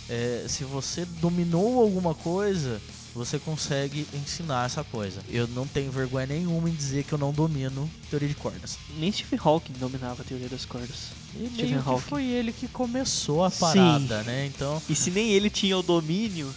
[0.09, 2.81] É, se você dominou alguma coisa,
[3.13, 5.21] você consegue ensinar essa coisa.
[5.29, 8.77] Eu não tenho vergonha nenhuma em dizer que eu não domino teoria de cordas.
[8.97, 11.07] Nem Stephen Hawking dominava a teoria das cordas.
[11.33, 12.01] E Stephen meio Hawking.
[12.01, 13.59] foi ele que começou a Sim.
[13.59, 14.45] parada, né?
[14.47, 16.53] Então, E se nem ele tinha o domínio,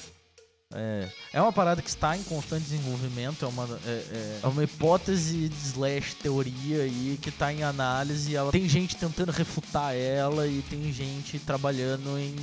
[0.75, 4.63] é, é uma parada que está em constante desenvolvimento, é uma, é, é- é uma
[4.63, 8.37] hipótese slash teoria aí que está em análise.
[8.37, 12.35] Ela, tem gente tentando refutar ela e tem gente trabalhando em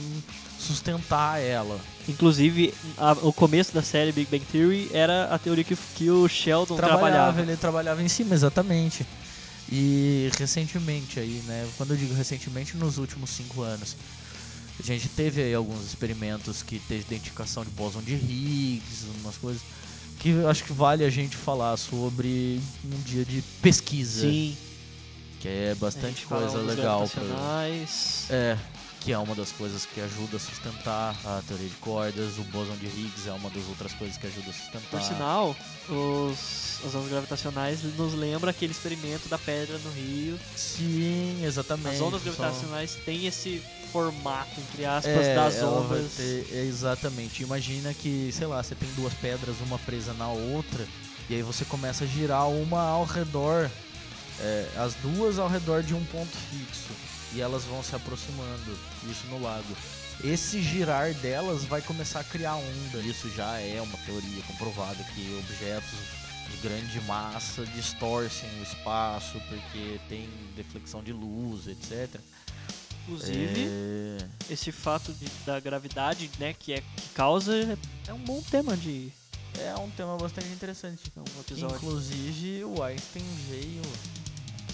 [0.60, 1.80] sustentar ela.
[2.10, 6.28] inclusive a- o começo da série Big Bang Theory era a teoria que, que o
[6.28, 7.42] Sheldon trabalhava, trabalhava.
[7.42, 9.06] ele trabalhava em cima, exatamente.
[9.72, 11.68] E recentemente aí, né?
[11.78, 13.96] Quando eu digo recentemente, nos últimos cinco anos.
[14.80, 19.62] A gente teve aí alguns experimentos que teve identificação de bóson de Higgs, umas coisas
[20.20, 24.22] que acho que vale a gente falar sobre um dia de pesquisa.
[24.22, 24.58] Sim.
[25.40, 27.08] Que é bastante coisa legal.
[27.08, 27.68] Pra...
[28.30, 28.58] É,
[29.06, 32.40] que é uma das coisas que ajuda a sustentar a teoria de cordas.
[32.40, 34.90] O bóson de Higgs é uma das outras coisas que ajuda a sustentar.
[34.90, 35.56] Por sinal,
[35.88, 40.40] os, as ondas gravitacionais nos lembra aquele experimento da pedra no Rio.
[40.56, 41.96] Sim, exatamente.
[41.98, 46.14] As ondas só- gravitacionais têm esse formato, entre aspas, É, das ondas.
[46.18, 47.44] ter- exatamente.
[47.44, 50.86] Imagina que, sei lá, você tem duas pedras, uma presa na outra,
[51.30, 53.70] e aí você começa a girar uma ao redor,
[54.40, 56.90] é, as duas ao redor de um ponto fixo,
[57.36, 58.78] e elas vão se aproximando,
[59.10, 59.76] isso no lago.
[60.24, 63.00] Esse girar delas vai começar a criar onda.
[63.00, 66.00] Isso já é uma teoria comprovada que objetos
[66.50, 72.20] de grande massa distorcem o espaço porque tem deflexão de luz, etc.
[73.04, 77.78] Inclusive, É, esse fato de- da gravidade, né, que é que causa,
[78.08, 79.12] é um bom tema de
[79.58, 81.12] É um tema bastante interessante.
[81.16, 81.76] um episódio.
[81.78, 83.82] Inclusive, o Einstein veio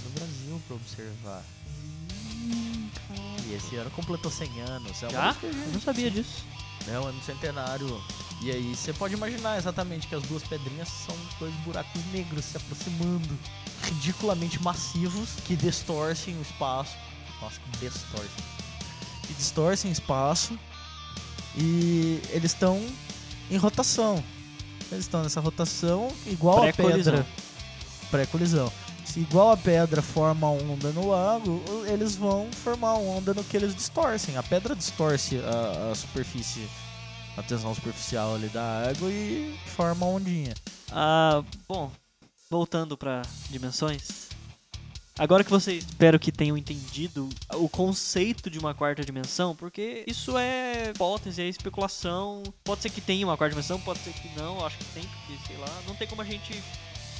[0.03, 1.43] no Brasil para observar.
[3.47, 5.03] E esse ano completou 100 anos.
[5.03, 5.35] É Já?
[5.43, 6.45] Eu não sabia disso.
[6.87, 8.01] É um ano centenário.
[8.41, 12.57] E aí você pode imaginar exatamente que as duas pedrinhas são dois buracos negros se
[12.57, 13.37] aproximando.
[13.83, 16.95] Ridiculamente massivos que distorcem o espaço.
[17.41, 18.43] Nossa, que distorcem.
[19.27, 20.57] Que distorcem o espaço.
[21.55, 22.83] E eles estão
[23.49, 24.23] em rotação.
[24.91, 27.25] Eles estão nessa rotação igual a pedra.
[28.09, 28.71] Pré-colisão.
[29.12, 33.76] Se igual a pedra forma onda no lago, eles vão formar onda no que eles
[33.76, 34.38] distorcem.
[34.38, 36.66] A pedra distorce a, a superfície,
[37.36, 40.53] a tensão superficial ali da água e forma ondinha.
[40.89, 41.91] Ah, bom,
[42.49, 44.30] voltando para dimensões.
[45.20, 50.38] Agora que vocês espero que tenham entendido o conceito de uma quarta dimensão, porque isso
[50.38, 52.43] é hipótese, é especulação.
[52.64, 55.47] Pode ser que tenha uma quarta dimensão, pode ser que não, acho que tem, porque
[55.47, 56.64] sei lá, não tem como a gente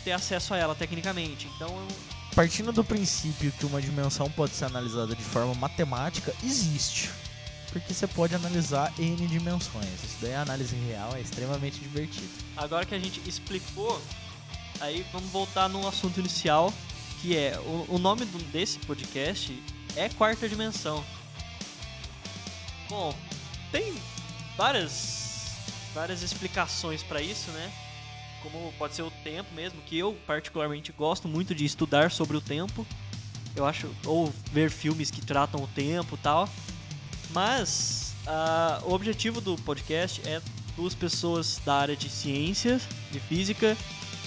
[0.04, 1.48] ter acesso a ela tecnicamente.
[1.56, 1.88] Então, eu-
[2.36, 7.10] Partindo do princípio que uma dimensão pode ser analisada de forma matemática, existe.
[7.74, 9.86] Porque você pode analisar N dimensões.
[10.04, 12.30] Isso daí a análise real é extremamente divertido.
[12.56, 14.02] agora que a gente explicou,
[14.80, 16.74] aí vamos voltar no assunto inicial,
[17.22, 19.62] que é o, o nome do- desse podcast
[19.96, 21.04] é Quarta Dimensão.
[22.90, 23.16] Bom,
[23.72, 23.94] tem
[24.58, 25.20] várias
[25.94, 27.72] várias explicações para isso, né?
[28.42, 32.42] Como pode ser o tempo mesmo, que eu particularmente gosto muito de estudar sobre o
[32.42, 32.86] tempo.
[33.56, 36.50] Eu acho ou ver filmes que tratam o tempo, tal.
[37.32, 40.42] Mas ah, o objetivo do podcast é
[40.76, 43.78] duas pessoas da área de ciências, de física,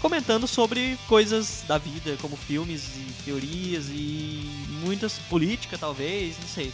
[0.00, 4.48] comentando sobre coisas da vida, como filmes e teorias e
[4.84, 6.72] muitas política talvez, não sei.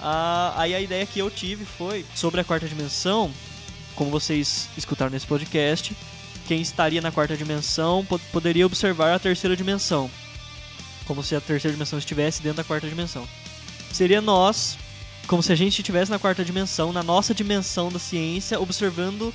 [0.00, 3.32] Ah, aí a ideia que eu tive foi sobre a quarta dimensão,
[3.94, 5.94] como vocês escutaram nesse podcast,
[6.46, 10.10] quem estaria na quarta dimensão po- poderia observar a terceira dimensão,
[11.06, 13.26] como se a terceira dimensão estivesse dentro da quarta dimensão.
[13.92, 14.76] Seria nós,
[15.26, 19.32] como se a gente estivesse na quarta dimensão, na nossa dimensão da ciência, observando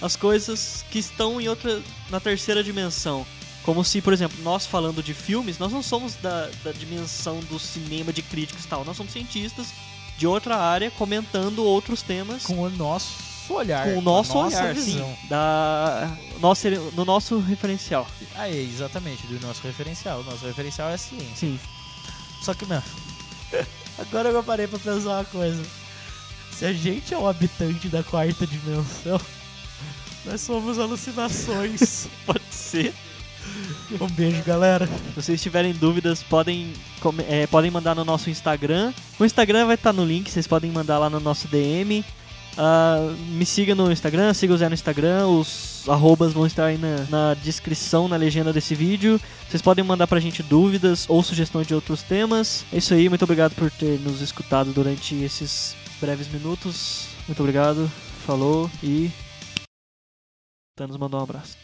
[0.00, 3.24] as coisas que estão em outra na terceira dimensão.
[3.62, 7.58] Como se, por exemplo, nós falando de filmes, nós não somos da, da dimensão do
[7.58, 9.68] cinema de críticos e tal, nós somos cientistas
[10.18, 13.84] de outra área comentando outros temas Com o nosso olhar.
[13.84, 15.06] com o nosso nossa olhar, visão.
[15.06, 18.06] sim, da nosso, no nosso referencial.
[18.34, 20.20] Aí, exatamente, do nosso referencial.
[20.20, 21.36] O nosso referencial é a ciência.
[21.36, 21.58] Sim.
[22.42, 22.82] Só que, meu,
[23.98, 25.62] agora eu parei pra pensar uma coisa.
[26.52, 29.20] Se a gente é um habitante da quarta dimensão,
[30.24, 32.08] nós somos alucinações.
[32.26, 32.92] Pode ser.
[34.00, 34.86] um beijo, galera.
[34.86, 36.72] Se vocês tiverem dúvidas, podem,
[37.28, 38.92] é, podem mandar no nosso Instagram.
[39.18, 42.04] O Instagram vai estar no link, vocês podem mandar lá no nosso DM.
[42.56, 46.78] Ah, me siga no Instagram, siga o Zé no Instagram, os arrobas vão estar aí
[46.78, 49.20] na, na descrição, na legenda desse vídeo.
[49.48, 52.64] Vocês podem mandar pra gente dúvidas ou sugestões de outros temas.
[52.72, 57.06] É isso aí, muito obrigado por ter nos escutado durante esses breves minutos.
[57.26, 57.90] Muito obrigado,
[58.26, 59.10] falou e.
[60.76, 61.56] Thanos mandou um abraço.